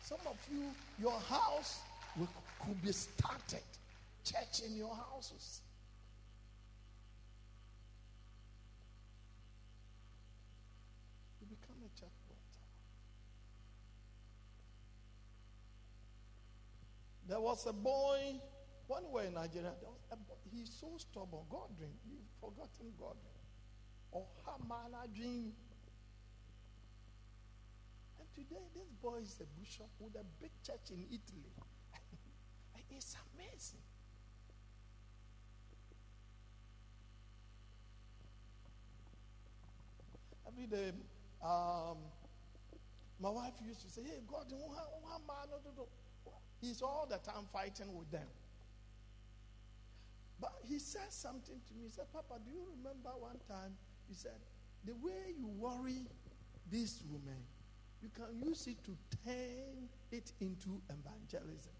[0.00, 0.66] Some of you,
[1.00, 1.80] your house
[2.16, 2.28] will,
[2.64, 3.66] could be started.
[4.24, 5.60] Church in your houses.
[11.40, 12.62] You become a church planter.
[17.26, 18.40] There was a boy
[18.86, 19.72] when we were in Nigeria.
[20.10, 20.16] A,
[20.52, 21.42] he's so stubborn.
[21.50, 23.36] Godwin, you've forgotten Godwin.
[24.12, 25.52] Or Hamana dream.
[28.18, 31.52] And today, this boy is a bishop with a big church in Italy.
[32.90, 33.80] it's amazing.
[40.46, 40.92] Every day,
[41.42, 41.98] um,
[43.20, 44.46] my wife used to say, Hey, God,
[46.60, 48.26] he's all the time fighting with them.
[50.40, 51.84] But he said something to me.
[51.84, 53.76] He said, Papa, do you remember one time?
[54.08, 54.38] He said,
[54.84, 56.06] The way you worry
[56.70, 57.42] this woman,
[58.02, 61.72] you can use it to turn it into evangelism.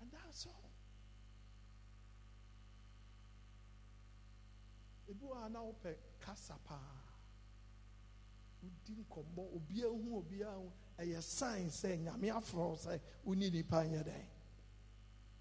[0.00, 0.72] And that's all.
[5.12, 7.02] ebi wɔ ana wopɛ kasa paa
[8.62, 14.02] wodi nkɔmmɔ obiara hu obiara hu ɛyɛ sign sɛ nyame aforɔ sɛ woni nipa nyɛ
[14.04, 14.26] dɛn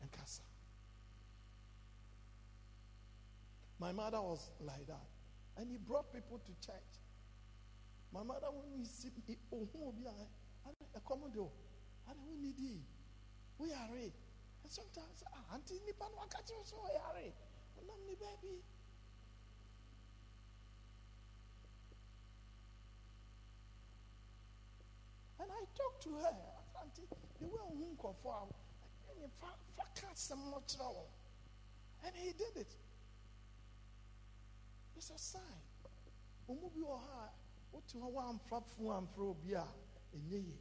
[0.05, 0.43] nkasa
[3.81, 5.09] my mother was like that.
[5.57, 6.93] And he brought people to church.
[8.13, 9.09] My mother when he see
[9.51, 10.27] ohun obiara
[10.93, 11.51] ɛkɔm de o
[12.07, 12.83] ana wo nidi
[13.57, 14.13] wo yare
[14.63, 17.33] and sometimes ah auntie nipa no waka kyerɛ so wɔ yare
[17.79, 18.61] ɔnam ne baabi.
[25.39, 26.37] And I talked to her.
[26.79, 27.07] Auntie,
[27.39, 28.47] the way come for
[32.03, 32.75] and he did it.
[34.97, 35.41] It's a sign.
[36.49, 37.29] Umubi oha
[37.73, 39.63] otu wa amfrafo amfro obi a
[40.15, 40.59] enye ye.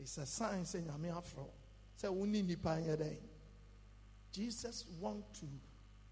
[0.00, 1.48] It's a sign say nyame afro.
[1.96, 3.18] Say woni nipa nyɛ dɛn.
[4.32, 5.46] Jesus want to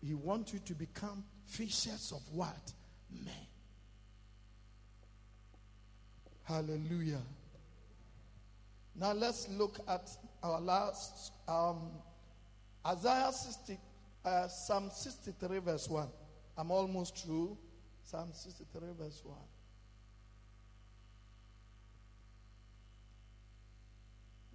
[0.03, 2.73] he want you to become fishers of what?
[3.11, 3.35] Men.
[6.45, 7.23] Hallelujah.
[8.95, 10.11] Now let's look at
[10.43, 11.91] our last um,
[12.87, 13.79] Isaiah 60,
[14.25, 16.09] uh, Psalm 63, verse 1.
[16.57, 17.57] I'm almost through.
[18.03, 19.37] Psalm 63, verse 1.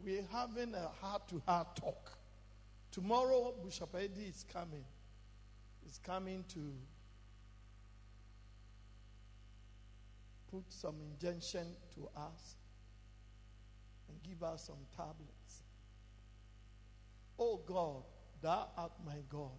[0.03, 2.17] We're having a heart to heart talk.
[2.91, 4.85] Tomorrow, Bishop Eddie is coming.
[5.83, 6.73] He's coming to
[10.51, 11.65] put some injunction
[11.95, 12.55] to us
[14.07, 15.34] and give us some tablets.
[17.37, 18.03] Oh God,
[18.41, 19.57] thou art my God.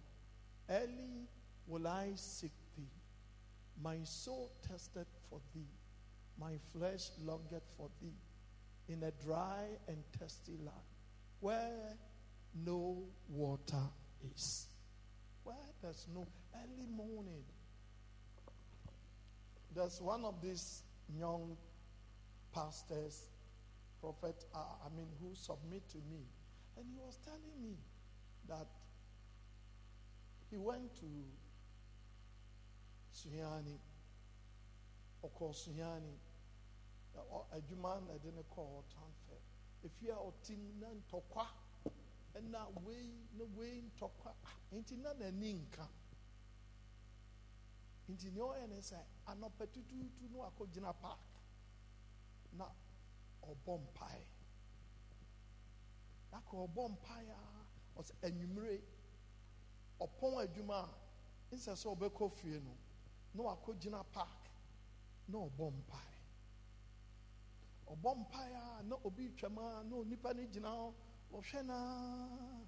[0.69, 1.27] Early
[1.67, 2.89] will I seek thee.
[3.81, 5.69] My soul tested for thee.
[6.39, 8.15] My flesh longeth for thee
[8.89, 10.77] in a dry and thirsty land
[11.39, 11.97] where
[12.65, 13.83] no water
[14.33, 14.67] is.
[15.43, 17.43] Where there's no early morning.
[19.73, 20.83] There's one of these
[21.17, 21.55] young
[22.53, 23.29] pastors
[24.01, 26.21] prophet, uh, I mean, who submit to me.
[26.77, 27.75] And he was telling me
[28.47, 28.67] that
[30.49, 31.05] he went to
[33.11, 33.77] Sunyani,
[35.23, 36.13] Oko Sunyani,
[37.51, 39.41] adwuma na ɛde ne kɔɔ transfer.
[39.83, 41.47] Efia ɔte na ntɔkwa
[42.35, 44.31] ɛna wei na wei ntɔkwa
[44.71, 45.89] nti na n'ani nka
[48.09, 51.19] nti nea ɔyɛ ne sɛ anɔpɛ tutuutu no akɔgyina park.
[52.53, 52.69] Na
[53.41, 54.27] ɔbɔ mpae
[56.31, 57.41] aka ɔbɔ mpae a
[57.99, 58.81] ɔsɛ anwummere
[59.99, 60.77] ɔpɔn adwuma
[61.51, 62.73] a nsɛ sɛ ɔbɛkɔ fie no
[63.33, 64.49] na wakɔgyina park
[65.27, 66.15] na ɔbɔ mpae
[67.87, 70.93] ɔbɔ mpae a na obi twam a na onipa no gyina hɔ
[71.33, 72.61] ɔhwɛ naa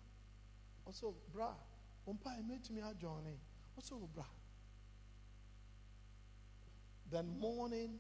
[0.88, 1.56] ɔsɛ bra
[2.08, 3.38] mpae mɛtumi adwɔne
[3.78, 4.26] ɔsɛ bra.
[7.10, 8.00] Then morning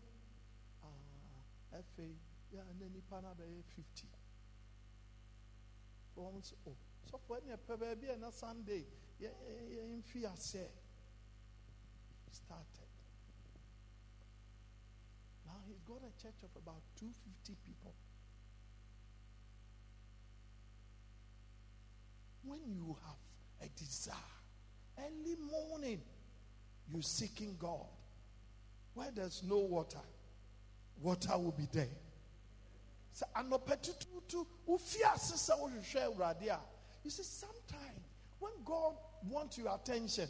[0.84, 2.16] uh, afei
[2.53, 4.18] yɛ na nipa no abɛyɛ 50
[6.22, 6.76] wɔn sɛ oh, o
[7.09, 8.86] sɔfo ɛne ɛpɛ baabi a sunday
[9.20, 10.70] yɛmfi asɛ
[12.32, 12.88] started
[15.45, 17.93] now he's got a church of about 250 people
[22.49, 23.15] when you have
[23.61, 24.15] a desire,
[24.97, 26.01] early morning,
[26.91, 27.86] you seeking God.
[28.95, 29.99] Where there's no water,
[31.01, 31.88] water will be there.
[33.12, 36.60] So anɔpɛ tututu wofi ase sɛ wohwehwɛ awurade a
[37.03, 37.99] you see sometimes
[38.39, 38.95] when God
[39.28, 40.30] wants your attention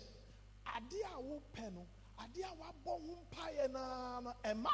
[0.76, 1.86] ade a wopɛ no
[2.24, 4.72] ade a wabɔ ho mpaeɛ naa no ɛma.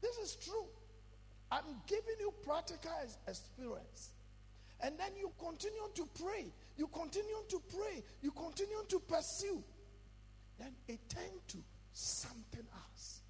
[0.00, 0.66] This is true.
[1.50, 2.92] I'm giving you practical
[3.26, 4.10] experience.
[4.80, 6.52] And then you continue to pray.
[6.76, 8.02] You continue to pray.
[8.20, 9.64] You continue to pursue.
[10.58, 11.58] Then it turned to
[11.92, 13.20] something else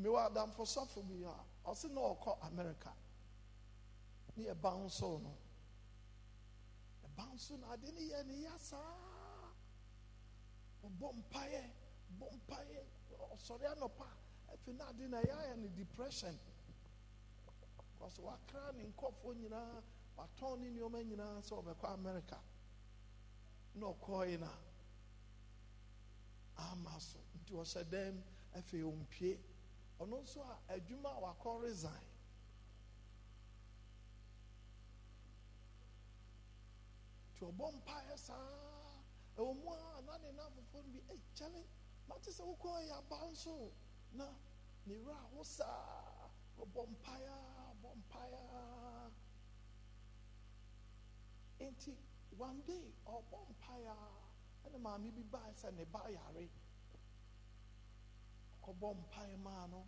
[0.00, 1.34] mewɔ adamfo bi a
[1.64, 2.92] ɔse na ɔkɔ america.
[4.36, 5.36] Ne yɛba nso no.
[7.04, 9.52] Ɛba nso no ade ne yɛ ne ya saa.
[10.84, 11.70] Ɔbɔ mpaeɛ
[12.18, 12.84] bɔ mpaeɛ
[13.34, 14.06] ɔsɔre anɔpa.
[14.52, 16.38] Afei na ade na ayɛ ne depression.
[17.92, 19.82] Because wakra ne nkɔfoɔ nyinaa
[20.16, 22.40] watɔn ne nneɛma nyinaa sɛ ɔbɛkɔ america.
[23.74, 24.50] Na ɔkɔɔe na
[26.56, 27.18] ama so.
[27.36, 28.22] Nti ɔhyɛ dɛm
[28.54, 29.38] afei ɔmpie
[30.00, 32.06] ɔno nso a adwuma a wakɔ resign.
[37.32, 38.56] Nti ɔbɔ mpaeɛ saa.
[39.36, 41.62] Mu a na ne nan foforɔ no bi ɛy kyɛle
[42.08, 43.72] mate sɛ wokɔ nso?
[44.12, 44.26] Na
[44.86, 46.00] ne werɛ wo saa.
[52.36, 56.00] One day ɔbɔ mpaeɛ a ɛna maame bi baa sɛ ne ba
[58.70, 59.80] kɔbɔ mpaeɛ maa no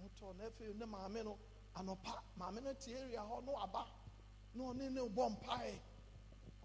[0.00, 0.44] wotɔ na
[0.78, 1.38] ne maame no
[1.74, 2.22] anɔpa.
[2.38, 3.86] Maame no te area hɔ no aba
[4.54, 5.80] na ɔne ne bɔ mpaeɛ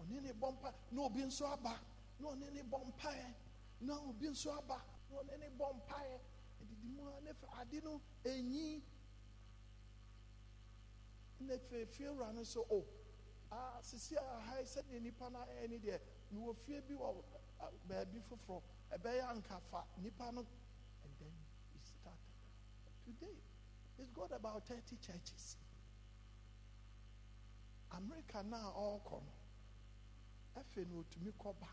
[0.00, 1.80] ɔne ne bɔ mpaeɛ na obi nso aba
[2.18, 3.34] na ɔne ne bɔ mpaeɛ
[3.80, 6.20] na obi nso aba na ɔne ne bɔ mpaeɛ
[6.62, 8.82] ɛdidi mu a ne ade no enyi.
[11.40, 12.84] Na fɛ fie wura no so o
[13.52, 14.54] a sisi a ha
[15.00, 16.00] nipa no ayɛ ne deɛ
[16.32, 17.22] mewɔ fie bi wɔ
[17.60, 18.62] ah, baabi foforɔ.
[18.90, 20.46] Ɛbɛyɛ ankafa nipa no
[23.08, 23.40] today.
[23.98, 25.56] It's got about 30 churches.
[27.96, 29.00] America now
[30.56, 31.68] afei na otumi kɔ ba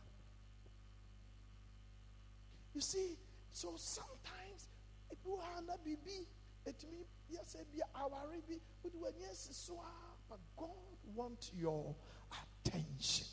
[2.74, 3.18] you see
[3.52, 4.68] so sometimes
[5.12, 6.28] ebi wɔ ha na biribi
[6.66, 11.96] etumi yɛsɛ bi aware bi wodi w'ani asi so ah, but god want your
[12.32, 13.28] attention.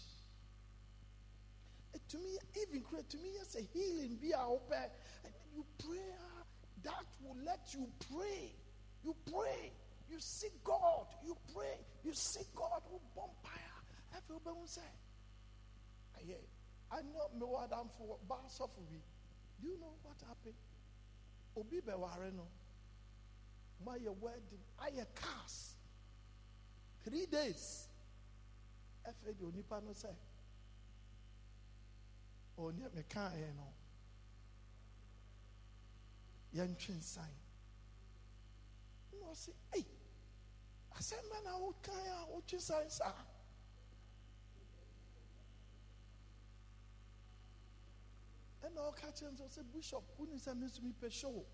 [2.09, 4.91] To me, even create to me etumi a healing be wopɛ
[5.25, 6.42] and you pray a
[6.83, 8.55] that will let you pray.
[9.05, 9.73] You pray.
[10.11, 11.07] You seek god.
[11.25, 11.79] You pray.
[12.05, 14.87] You seek god wo bɔ mpaeɛ a afei wobɛhu sɛ
[16.19, 16.39] ɛyɛ
[16.91, 19.01] anyɛ mewɔ adamfo ba asɔfo bi
[19.63, 20.57] do you know what happened?
[21.57, 22.49] Obi bɛware no.
[23.85, 24.65] Moayɛ wedding.
[24.81, 25.77] Ayɛ cast.
[27.05, 27.89] three days.
[29.07, 30.09] Afei deɛ onipa no say.
[30.09, 30.17] sɛ
[32.59, 33.73] ɔneɛ mekaeɛ no
[36.57, 37.33] yɛntwe nsan.
[39.19, 39.87] Na ɔse ei
[40.97, 43.25] asɛm bɛ na wokae a wotwe san saa.
[48.63, 51.45] Ɛna ɔka kyerɛ no sɛ bishop wone sɛ me nso mepɛ show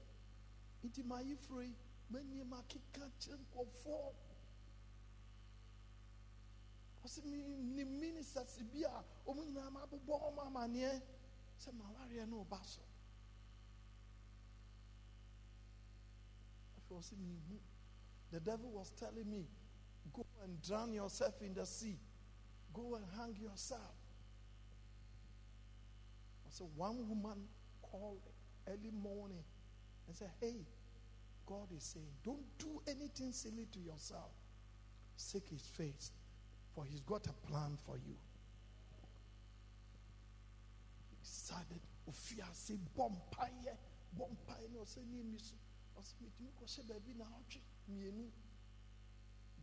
[0.84, 1.74] nti mayefuro yi
[2.10, 4.14] manie makeka kyerɛ nkɔfoɔ
[7.04, 11.02] ɔsɛ ne ministers bi a ɔmo nyinaa mabobɔ ɔmo amanneɛ
[11.58, 12.80] sɛ mawareɛ no ɔba so
[16.76, 16.77] afei ɔsɛ mehu
[18.30, 19.46] the devil was telling me
[20.12, 21.98] go and drown yourself in the sea
[22.72, 23.94] go and hang yourself
[26.58, 27.38] so one woman
[27.82, 28.18] called
[28.66, 29.44] early morning
[30.08, 30.66] and said, Hey,
[31.46, 34.32] God is saying, don't do anything silly to yourself.
[35.16, 36.10] Seek his face,
[36.74, 38.16] for he's got a plan for you.
[41.10, 41.80] He decided,
[42.10, 43.76] Ofiase bompaye,
[44.18, 45.54] bompaye no se ni misu.
[45.98, 48.26] Ɔsɛ metumi kɔhyɛ baabi na ɔtwe mmienu.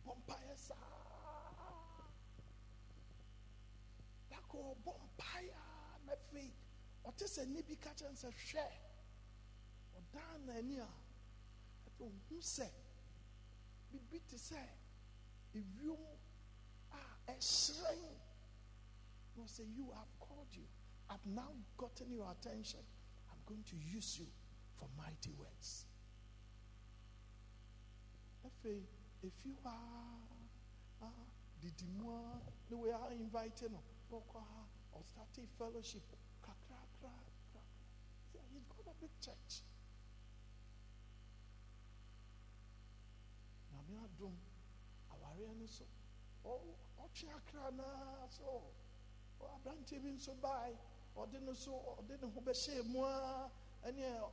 [0.04, 2.10] Bɔmpaeɛ saa.
[4.30, 6.52] Dakɔ bɔmpaeɛ a na afei
[7.04, 8.66] ɔte sɛ nne bi ka hwɛ
[9.96, 10.88] ɔdaa n'ani a
[11.86, 12.68] afei ohu sɛ
[13.90, 14.60] biribi te sɛ
[15.54, 16.04] ewiom
[16.90, 17.00] a
[17.32, 18.18] ɛhyerɛn
[19.36, 20.66] na ɔsɛ you have called you.
[21.08, 22.84] I've now gotten your attention.
[23.30, 24.26] I'm going to use you
[24.76, 25.86] for mighty works
[28.46, 28.82] afei
[29.26, 29.74] efi hɔ
[31.06, 31.08] a
[31.60, 33.80] didi mu a na wei a invite no.
[34.10, 34.60] Na ɔkɔ ha
[34.98, 36.06] ɔstarte fellowship.
[36.44, 37.12] Kakrakra
[37.52, 37.62] kakra
[38.52, 39.52] he's got a big church.
[43.72, 44.36] Nyame adom
[45.12, 45.84] awareɛ no so.
[46.44, 48.62] Ɔtwe akra naa so.
[49.40, 50.74] Aberanteɛ bi nso bae.
[51.16, 53.50] Ɔde so ɔde ne ho bɛhyɛɛ mu a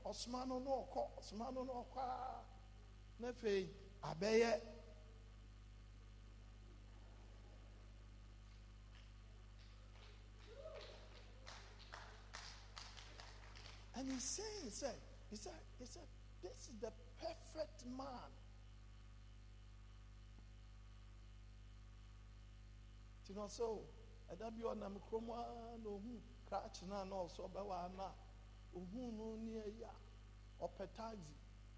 [0.06, 2.44] ɔsoma no na ɔkɔ ɔsoma no na ɔkɔ a
[4.04, 4.62] abɛyɛ
[13.96, 14.96] And he's saying, he said,
[15.30, 16.04] he said, he said,
[16.42, 16.92] this is the
[17.22, 18.32] perfect man.
[23.30, 23.82] You know, so
[24.32, 25.44] ɛda bi ɔnam kurom a ah,
[25.76, 27.50] hmm, na ohun krakye na na ɔsɔ
[27.96, 28.12] na
[28.76, 29.90] ohun no ni ɛya
[30.62, 31.34] ɔpɛ taxi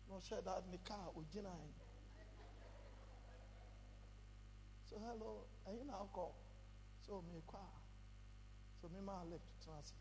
[0.09, 0.78] na ɔhyɛ da ne
[4.95, 5.31] so hello
[5.67, 6.25] ɛyin na akɔ
[7.05, 7.69] so mi kɔ a
[8.79, 9.93] so maa lift tena ase.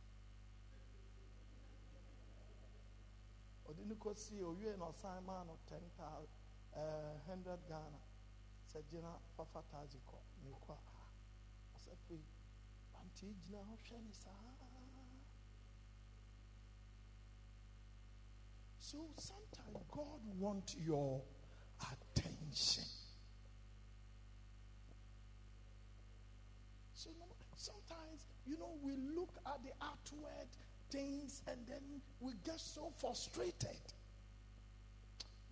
[3.69, 6.29] ɔde ne kɔsi owie na ɔsan maa no ten thousand
[6.77, 8.01] ɛɛ uh, hundred ghana.
[8.71, 10.97] Sɛ gyina fafa taxi kɔ ne kɔ a
[11.77, 12.17] ɔsɛ pe
[12.99, 13.99] ante gyina hɔ hwɛ
[18.79, 21.23] so sometimes god wants your
[21.91, 22.85] attention
[27.05, 27.11] so
[27.65, 30.49] sometimes you know we look at the outward
[30.91, 31.81] things and then
[32.21, 33.81] we get so frustrated.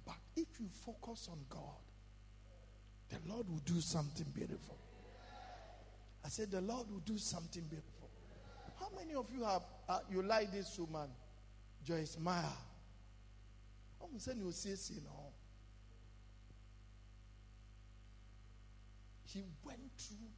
[0.05, 1.81] But if you focus on God,
[3.09, 4.77] the Lord will do something beautiful.
[6.25, 8.09] I said, the Lord will do something beautiful.
[8.79, 11.09] How many of you have, uh, you like this woman,
[11.85, 12.45] Joyce Meyer?
[14.03, 15.31] I'm saying you see, see now.
[19.25, 20.29] He went through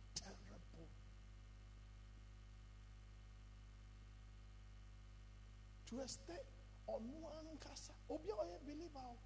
[6.02, 6.46] extent
[6.88, 9.18] ɔno ankasa obi a ɔyɛ believer o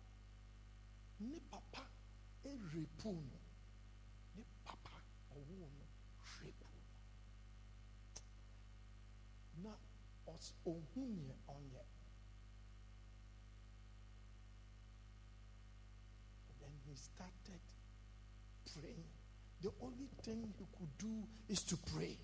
[1.21, 1.85] ne papa
[2.45, 3.39] erepu no
[4.37, 5.03] ne papa
[5.37, 5.87] ɔwɔ no
[9.63, 9.73] na
[10.27, 11.85] ɔs ohun ɔnyɛ
[16.61, 17.61] then he started
[18.73, 19.05] praying.
[19.63, 22.17] The only thing he could do is to pray.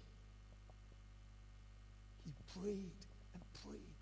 [2.25, 3.01] He prayed
[3.35, 3.94] and prayed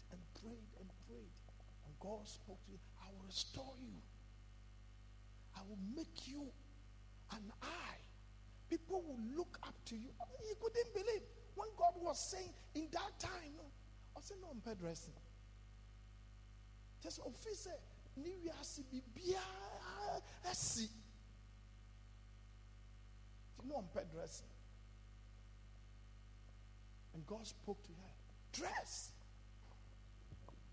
[2.02, 2.78] God spoke to you.
[3.00, 3.94] I will restore you.
[5.56, 6.42] I will make you
[7.30, 8.02] an eye.
[8.68, 10.08] People will look up to you.
[10.20, 11.22] I mean, he couldn't believe
[11.54, 13.54] when God was saying in that time.
[13.56, 13.64] No,
[14.16, 15.14] I said, No, I'm dressing.
[17.02, 17.70] Just officer,
[18.18, 19.38] wiase bibia
[20.50, 20.88] asi.
[23.68, 24.46] No, I'm dressing.
[27.14, 28.12] And God spoke to her.
[28.52, 29.10] Dress.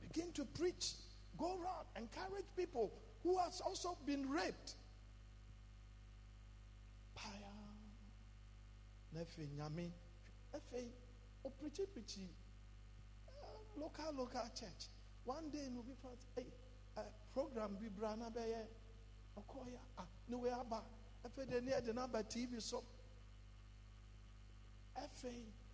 [0.02, 0.94] Begin to preach.
[1.40, 2.92] Go around, encourage people
[3.24, 4.76] who has also been raped.
[7.16, 7.54] Paya.
[9.16, 9.90] Nefe nyame.
[10.54, 10.88] Efe
[11.46, 12.28] o preachy preachy.
[13.28, 13.32] Uh,
[13.82, 14.90] local local church.
[15.24, 16.28] One day no be fast.
[16.36, 16.46] Hey,
[16.98, 17.02] uh,
[17.34, 18.68] program bi brana beye.
[19.38, 20.82] Okoya ah no we aba.
[21.26, 22.84] Efe de near the number TV so.
[24.98, 25.32] Efe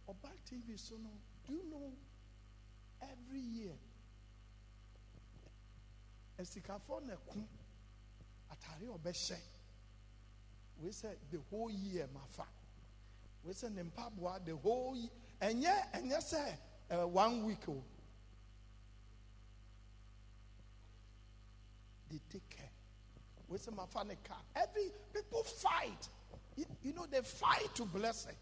[0.07, 1.09] oba TV so no.
[1.47, 1.91] Do you know
[3.01, 3.71] every year
[6.37, 7.47] asikafoɔ na ɛko
[10.77, 12.45] wei sɛ the whole year mafa.
[13.43, 15.09] Wei sɛ ne mpaboa the whole year
[15.41, 16.57] ɛnyɛ ɛnyɛ sɛ
[16.91, 17.83] uh, one week o.
[22.09, 22.69] They take care.
[23.47, 24.41] Wei sɛ mafa ne car.
[24.55, 26.09] Every people fight.
[26.55, 28.37] You, you know they fight to bless it.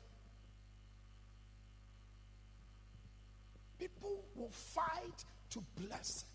[3.84, 6.30] people will fight to blessing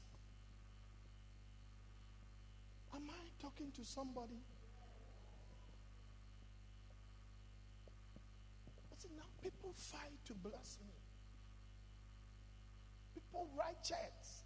[2.95, 4.41] Am I talking to somebody?
[8.93, 10.95] I said, now people fight to bless me.
[13.15, 14.43] People write checks.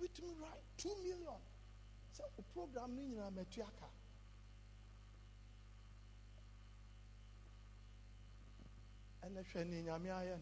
[0.00, 1.40] With me write two million.
[2.12, 3.88] So oh, the program in Metuaka.
[9.22, 10.38] And the training Nyame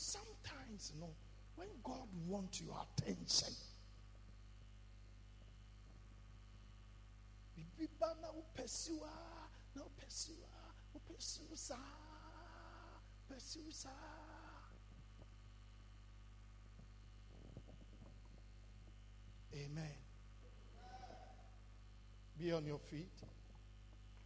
[0.00, 1.10] sometimes you know
[1.56, 3.52] when God wants your attention
[7.80, 9.14] biba na wopɛsiw a
[9.74, 10.60] na wopɛsiw a
[10.94, 11.78] wopɛsiw saa
[13.28, 13.90] pɛsiw saa
[19.54, 19.96] amen.
[22.38, 23.08] Be on your feet.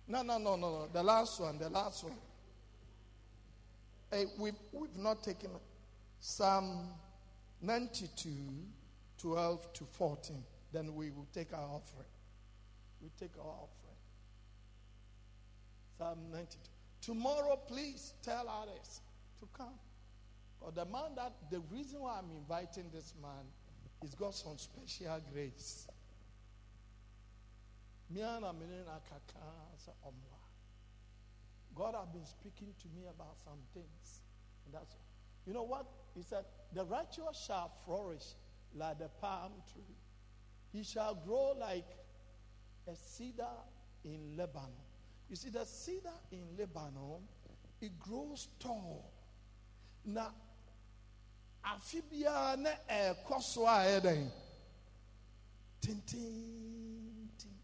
[0.07, 0.89] No no no no no.
[0.93, 2.19] The last one the last one.
[4.11, 5.51] Hey, we've, we've not taken
[6.21, 6.89] psalm
[7.61, 8.31] 92
[9.19, 12.07] 12 to 14 then we will take our offering
[13.05, 14.01] we take our offering.
[15.99, 16.57] Psalm 92.
[17.03, 19.03] Tomorrow, please tell others
[19.39, 19.79] to come.
[20.61, 23.45] Or the man that, the reason why I'm inviting this man
[24.03, 25.87] is got some special grace.
[31.75, 34.23] God has been speaking to me about some things.
[34.65, 34.97] And that's
[35.47, 35.87] you know what?
[36.15, 38.25] He said, The righteous shall flourish
[38.75, 39.97] like the palm tree.
[40.73, 41.85] He shall grow like
[42.87, 43.65] a cedar
[44.05, 44.71] in Lebanon.
[45.29, 47.23] You see, the cedar in Lebanon,
[47.81, 49.11] it grows tall.
[50.05, 50.33] Now,
[51.65, 54.31] afi biara na ɛkɔ so a ɛyɛ dɛn?
[55.81, 57.55] Tententen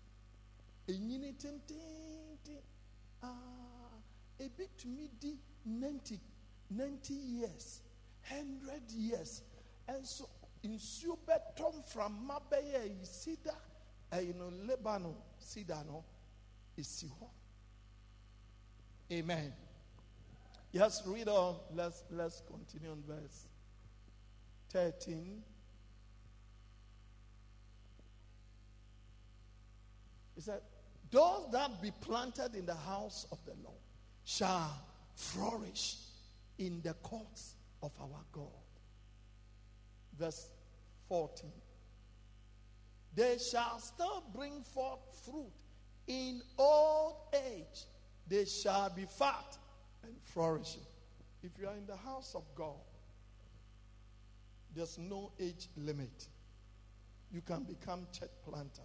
[0.89, 2.63] enyini tententen
[3.23, 4.03] aa ah,
[4.39, 6.19] ebi tumi di ninety
[6.71, 7.81] ninety years
[8.23, 9.43] hundred years.
[9.89, 10.29] Ɛnso
[10.65, 13.05] nsuo bɛtɔ mframa bɛyɛ yi
[14.13, 16.05] Eh, sida ɛyi no lebanon sida no
[16.77, 17.29] esi hɔ
[19.13, 19.55] amen
[20.73, 23.47] yes read on let's let's continue on verse
[24.69, 25.43] thirteen.
[30.41, 30.63] He said,
[31.11, 33.77] Those that be planted in the house of the Lord
[34.25, 34.71] shall
[35.15, 35.97] flourish
[36.57, 38.47] in the courts of our God.
[40.19, 40.49] Verse
[41.11, 41.51] 14.
[43.15, 45.53] They shall still bring forth fruit
[46.07, 47.87] in old age.
[48.29, 49.59] They shall be fat
[50.05, 50.83] and flourishing.
[51.43, 52.77] If you are in the house of God,
[54.75, 56.29] there's no age limit.
[57.33, 58.83] You can become church planter.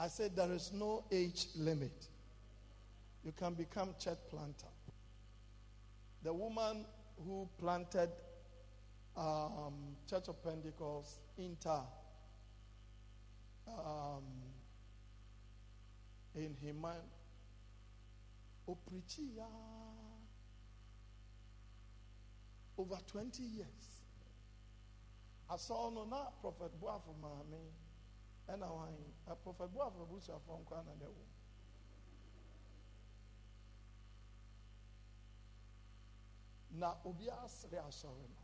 [0.00, 2.06] I said there is no age limit.
[3.24, 4.72] You can become church planter.
[6.22, 6.84] The woman
[7.26, 8.10] who planted
[9.16, 11.80] um, Church of Pentecost Inter
[13.84, 14.22] um,
[16.34, 17.02] in Himan,
[18.68, 19.46] Oprichia,
[22.76, 23.66] over 20 years.
[25.50, 27.72] I saw no not Prophet Boafo Mami,
[28.48, 31.06] and I Prophet Boafo Busa from Canada.
[36.78, 38.42] na obi asere asɔre no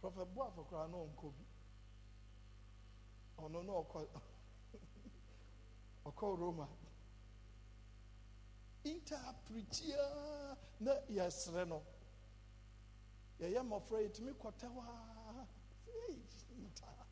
[0.00, 0.96] prɔfɛt boafo na
[3.38, 4.00] na ɔkɔ
[6.04, 6.68] ɔkɔ roma.
[8.84, 11.82] Interpretia na yɛsere no.
[13.40, 15.46] Yɛyɛ mmɔfra yɛtumi kɔtɛwaa
[16.64, 17.06] ntaa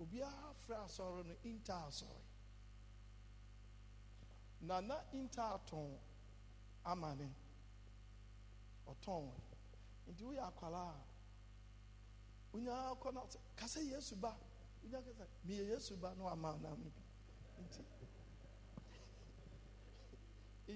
[0.00, 2.22] obiara frɛ asɔre no inter asɔre.
[4.60, 5.98] Na na inter atɔn
[6.84, 7.28] ama ne.
[8.86, 9.30] Ɔtɔn.
[10.08, 11.11] Nti woyɛ akwara
[12.52, 13.20] a wonya kɔ na
[13.56, 14.36] kasa yesu ba.
[14.82, 17.02] Wonya kasa meyɛ yesu ba na wama nam no bi
[17.62, 17.82] nti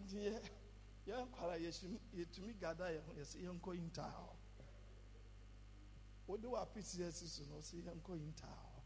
[0.01, 0.43] nti yɛ
[1.07, 4.37] yɛn akwara yɛtumi gada yɛn ho yɛsɛ yɛnkɔ yintaa hɔ
[6.27, 8.83] wode apisi asi so no ɔsɛ yɛnkɔ yintaa hɔ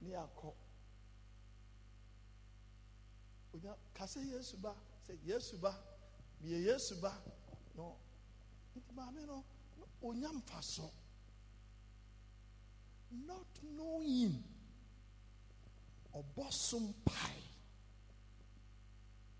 [0.00, 0.54] ne yɛakɔ
[3.52, 4.74] wonya kasa yesu ba
[5.06, 5.72] sɛ yesu ba
[6.42, 7.12] meyɛ yesu ba
[7.74, 7.96] no.
[8.76, 9.44] Nti maame no
[10.02, 10.90] onya mfa so
[13.10, 13.46] not
[13.76, 14.42] knowing.
[16.50, 17.42] So mpae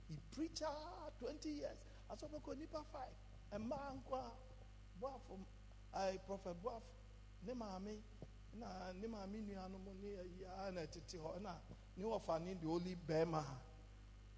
[0.09, 1.79] he preach ah twenty years.
[2.11, 3.17] Asɔfo nipa five.
[3.59, 4.31] Mmaa nko a
[5.01, 5.39] boafo
[5.95, 6.83] ayi prɔfɛt boafo
[7.47, 8.03] ne maame
[8.55, 11.55] na ne maame nuanom ne ayi a na ɛtete hɔ na
[11.97, 13.45] ne wɔfa ne de oli bɛrima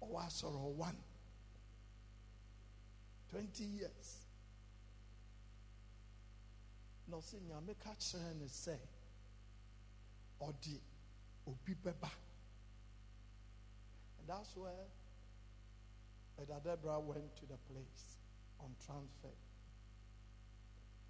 [0.01, 1.03] ɔwɔ asɔrɔ one.
[3.29, 4.25] 20 years.
[7.07, 8.77] Na ɔsɛ nyame ka kyerɛ ne sɛ
[10.41, 10.79] ɔde
[11.47, 12.09] obi bɛba
[14.19, 14.87] and that's where
[16.41, 18.15] Edda Debra went to the place
[18.59, 19.35] on transfer.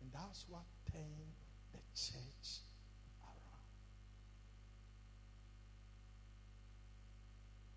[0.02, 1.34] And that's what turned
[1.72, 2.64] the church
[3.22, 3.68] around.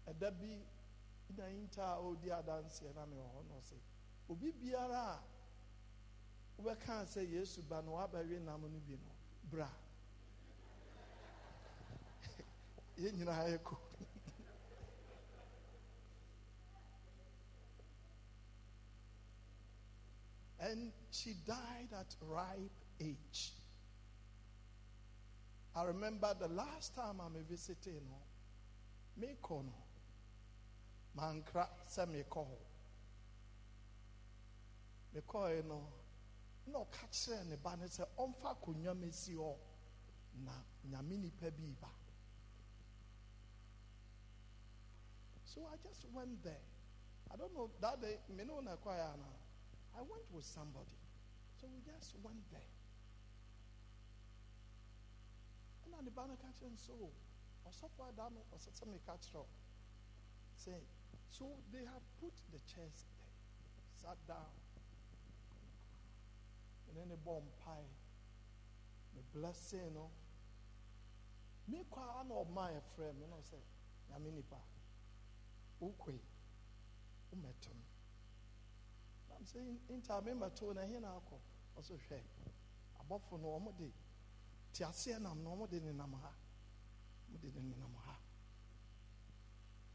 [0.09, 0.57] Ɛda bi
[1.37, 3.77] na yinta a ɔdi adanseɛ na no ɔsɛ
[4.29, 5.21] obi biara a
[6.63, 9.13] wobɛka sɛ yesu ba no wabɛwe nam bi no.
[9.51, 9.69] Bra
[12.97, 13.77] yɛn nyinaa yɛkɔ.
[20.61, 22.71] And she died at ripe
[23.01, 23.53] age.
[25.75, 29.73] I remember the last time i'm visiting no mekɔ no.
[31.17, 32.59] Mankra sɛ mekɔ hɔ
[35.15, 35.93] mekɔɛ no
[36.67, 39.57] na ɔka kyerɛ ne ba no sɛ ɔmfa akonnwa mɛsi hɔ
[40.45, 40.53] na
[40.91, 41.91] nyame nipa bi ba
[45.53, 46.65] so i just went there.
[47.33, 49.29] I don't know that day me no na choir na
[49.93, 50.97] i went with somebody.
[51.61, 52.73] So we just went there.
[55.85, 56.97] Ɛna ne ba no ka kyerɛ nso
[57.69, 59.45] ɔsɔfo ada no ɔsɛ me ka kyerɛ
[60.57, 60.81] say
[61.29, 63.33] so they have put the chairs there
[64.01, 64.57] sat down.
[66.89, 67.89] And then they bomb pie.
[69.17, 70.09] The blessing no
[71.69, 73.61] me kwa na ɔma yɛ frɛ me na ɔsɛ
[75.83, 76.21] nyame nipa wokɔe
[77.31, 77.85] womɛto no
[79.29, 79.59] nam sɛ
[79.97, 81.37] nta me mɛto na ɛhe na akɔ
[81.79, 82.19] ɔsɛ hwɛ
[83.01, 83.93] abɔfo no de
[84.73, 86.33] te aseɛ nam no ɔmo de nenam ha.
[87.29, 88.17] Ɔmo de ne nenam ha.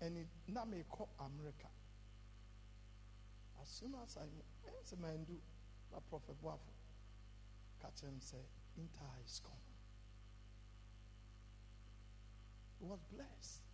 [0.02, 1.70] Ɛni na mekɔ america.
[3.60, 4.26] As soon as i
[4.66, 5.42] ɛn sɛ mandu
[5.92, 6.72] na prɔfɛ boafo
[7.80, 8.40] ka kyerɛ m sɛ
[8.76, 9.64] inter is gone.
[12.80, 13.67] He was blessed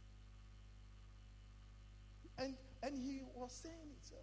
[2.43, 4.19] and and he was saying it sɛ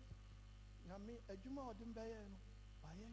[0.88, 2.38] nyame adwuma a ɔde m bɛyɛ no
[2.82, 3.08] wayɛ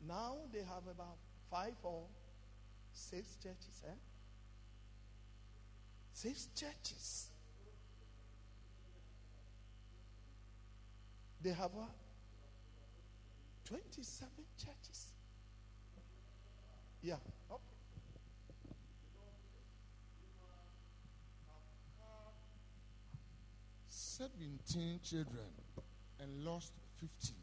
[0.00, 1.18] now they have about
[1.50, 2.08] five or
[2.92, 3.98] six churches eh?
[6.16, 7.28] six churches.
[11.42, 11.90] They have what?
[13.66, 15.12] 27 churches.
[17.02, 17.16] Yeah.
[17.50, 17.75] Okay.
[24.16, 25.52] Seventeen children
[26.20, 27.36] and lost fifteen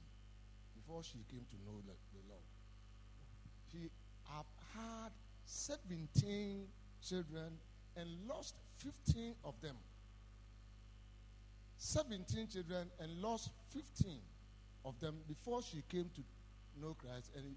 [0.74, 1.94] before she came to know the,
[2.28, 2.42] Lord.
[3.72, 3.92] She
[4.24, 5.12] have had
[5.46, 6.66] seventeen
[7.08, 7.60] children
[7.96, 9.76] and lost fifteen of them.
[11.78, 14.22] Seventeen children and lost fifteen
[14.84, 16.22] of them before she came to
[16.82, 17.56] know Christ, and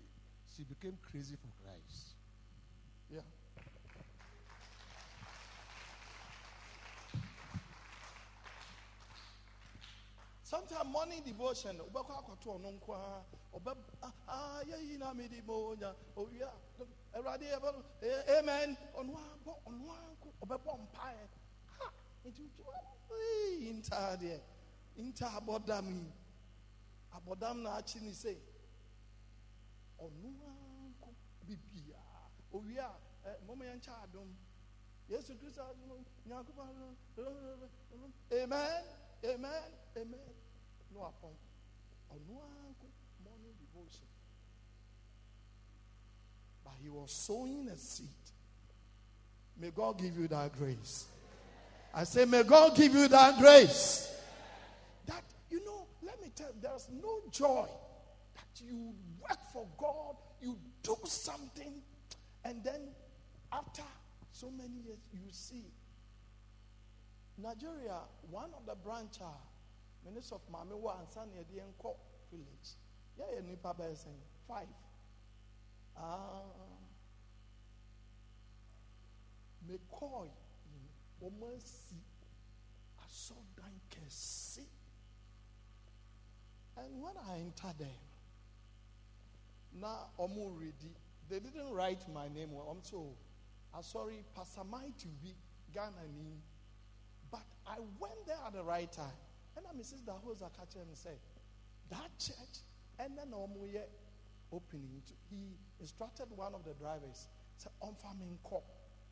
[0.55, 2.17] she became crazy for Christ.
[3.11, 3.21] yeah
[10.57, 12.69] Sometimes morning devotion, ọbẹkọ akọtọ ọno
[13.57, 13.73] ọbẹ
[15.17, 15.91] mi di mo nya
[16.21, 16.49] owia
[17.17, 17.71] ẹwurade ẹ bẹ
[18.39, 18.71] amen.
[20.43, 21.29] Ọbẹ bọ mpae.
[21.79, 21.87] Ha!
[27.79, 28.13] Akyi ni
[31.47, 32.01] bibia.
[32.53, 32.63] Oh,
[33.27, 34.29] eh, Nkyɛn adum
[35.09, 36.63] yesu kristu adum nyankopɔ
[38.43, 38.85] amen
[39.25, 39.63] amen
[39.97, 40.37] amen
[40.97, 41.37] no apɔn
[42.15, 42.87] ɔno anko
[43.25, 44.07] morning devotion.
[46.65, 48.09] But he was sowing a seed.
[49.59, 51.07] May god give you that grace.
[51.95, 54.13] I say may god give you that grace.
[55.07, 57.69] That you know let me tell you there's no joy
[58.35, 61.83] that you work for god you do something
[62.45, 62.81] and then
[63.53, 63.83] after
[64.33, 65.65] so many years you see.
[67.39, 67.99] Nigeria,
[68.31, 69.37] one of the branch are
[70.07, 71.97] Minister of Mami wa ansa na yɛde yɛn
[72.31, 72.77] village.
[73.19, 74.69] Yɛyɛ nipa bɛyɛ sɛn five.
[75.97, 76.43] Ah,
[79.67, 80.33] mekɔɔ yi
[81.21, 81.97] wɔn asi.
[86.77, 87.89] And when I entered there,
[89.73, 90.95] na wɔn ready,
[91.29, 92.51] they didn't write my name.
[92.71, 93.17] I'm so,
[93.75, 95.35] ah sorry, Pastor Mighty bi
[95.73, 96.43] Ghana ni.
[97.31, 99.26] But I went there at the right time.
[99.57, 100.03] And I'm Mrs.
[100.05, 101.17] Idahosa catch him and say,
[101.91, 102.61] that church,
[102.99, 103.83] and then Omuye
[104.53, 105.03] opening.
[105.07, 108.65] To, he instructed one of the drivers, said, on farming cop,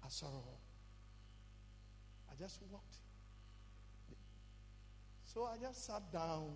[0.05, 0.27] I saw
[2.31, 2.97] I just walked.
[5.25, 6.51] So I just sat down.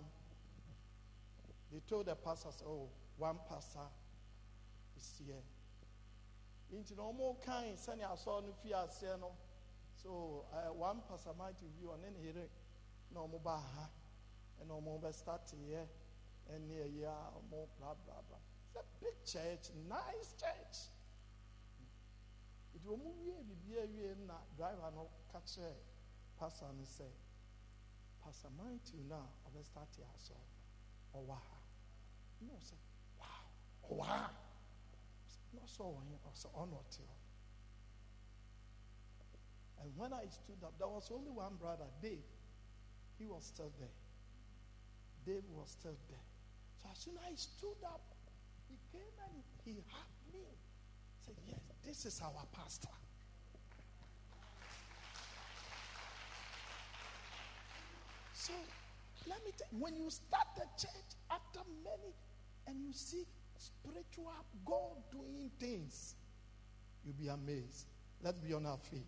[1.71, 3.87] They told the pastor, oh, one pastor
[4.97, 5.35] is here.
[6.95, 9.31] No more kind, son if you are saying no.
[10.03, 12.13] So uh, one pastor might be view and then
[13.09, 13.89] he no more baha
[14.59, 15.85] and no more start here
[16.53, 17.09] and near yeah
[17.49, 18.37] more blah blah blah.
[18.69, 20.89] It's a big church, nice church.
[22.85, 23.43] Will move here,
[23.93, 25.61] be here, na driver no catch
[26.39, 27.11] pastor and say,
[28.23, 30.33] Pastor Mighty now, I will start here so
[31.13, 31.37] or wow.
[32.41, 32.77] No, say,
[33.19, 33.45] wow,
[33.89, 34.29] wow.
[35.53, 35.83] No, so
[36.25, 36.97] also on what
[39.81, 42.19] and when I stood up, there was only one brother, Dave.
[43.19, 43.95] He was still there.
[45.25, 46.25] Dave was still there.
[46.81, 48.01] So as soon as I stood up,
[48.69, 50.39] he came and he hugged me.
[50.47, 52.87] He Said, Yes, this is our pastor.
[58.33, 58.53] So
[59.27, 62.13] let me tell you, when you start the church after many
[62.67, 63.25] and you see
[63.57, 64.31] spiritual
[64.65, 66.15] God doing things,
[67.05, 67.87] You'll be amazed.
[68.23, 69.07] Let's be on our feet.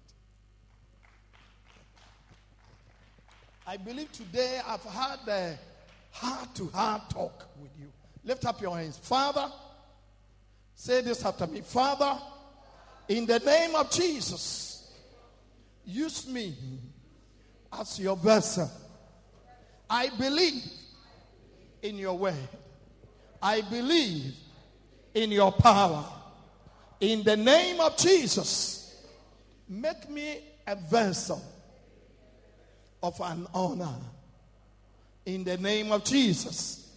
[3.66, 5.58] I believe today I've had a
[6.12, 7.88] heart to heart talk with you.
[8.24, 8.98] Lift up your hands.
[8.98, 9.52] Father,
[10.74, 11.62] say this after me.
[11.62, 12.20] Father,
[13.08, 14.92] in the name of Jesus,
[15.86, 16.56] use me
[17.80, 18.70] as your vessel.
[19.90, 20.64] I believe
[21.84, 22.36] in your word.
[23.42, 24.34] I believe
[25.14, 26.04] in your power.
[27.00, 29.06] In the name of Jesus,
[29.68, 31.42] make me a vessel
[33.04, 33.96] of an honor.
[35.26, 36.92] In the name of Jesus.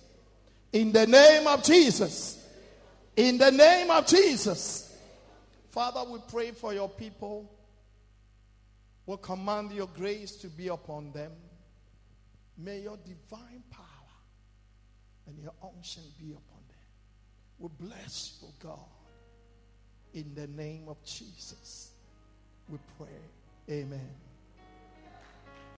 [0.72, 2.46] In the name of Jesus.
[3.16, 4.96] In the name of Jesus.
[5.70, 7.50] Father, we pray for your people.
[9.07, 11.32] We command your grace to be upon them.
[12.57, 13.84] May your divine power
[15.26, 16.74] and your unction be upon them.
[17.59, 18.78] We bless you, God.
[20.14, 21.90] In the name of Jesus,
[22.68, 23.74] we pray.
[23.74, 24.23] Amen.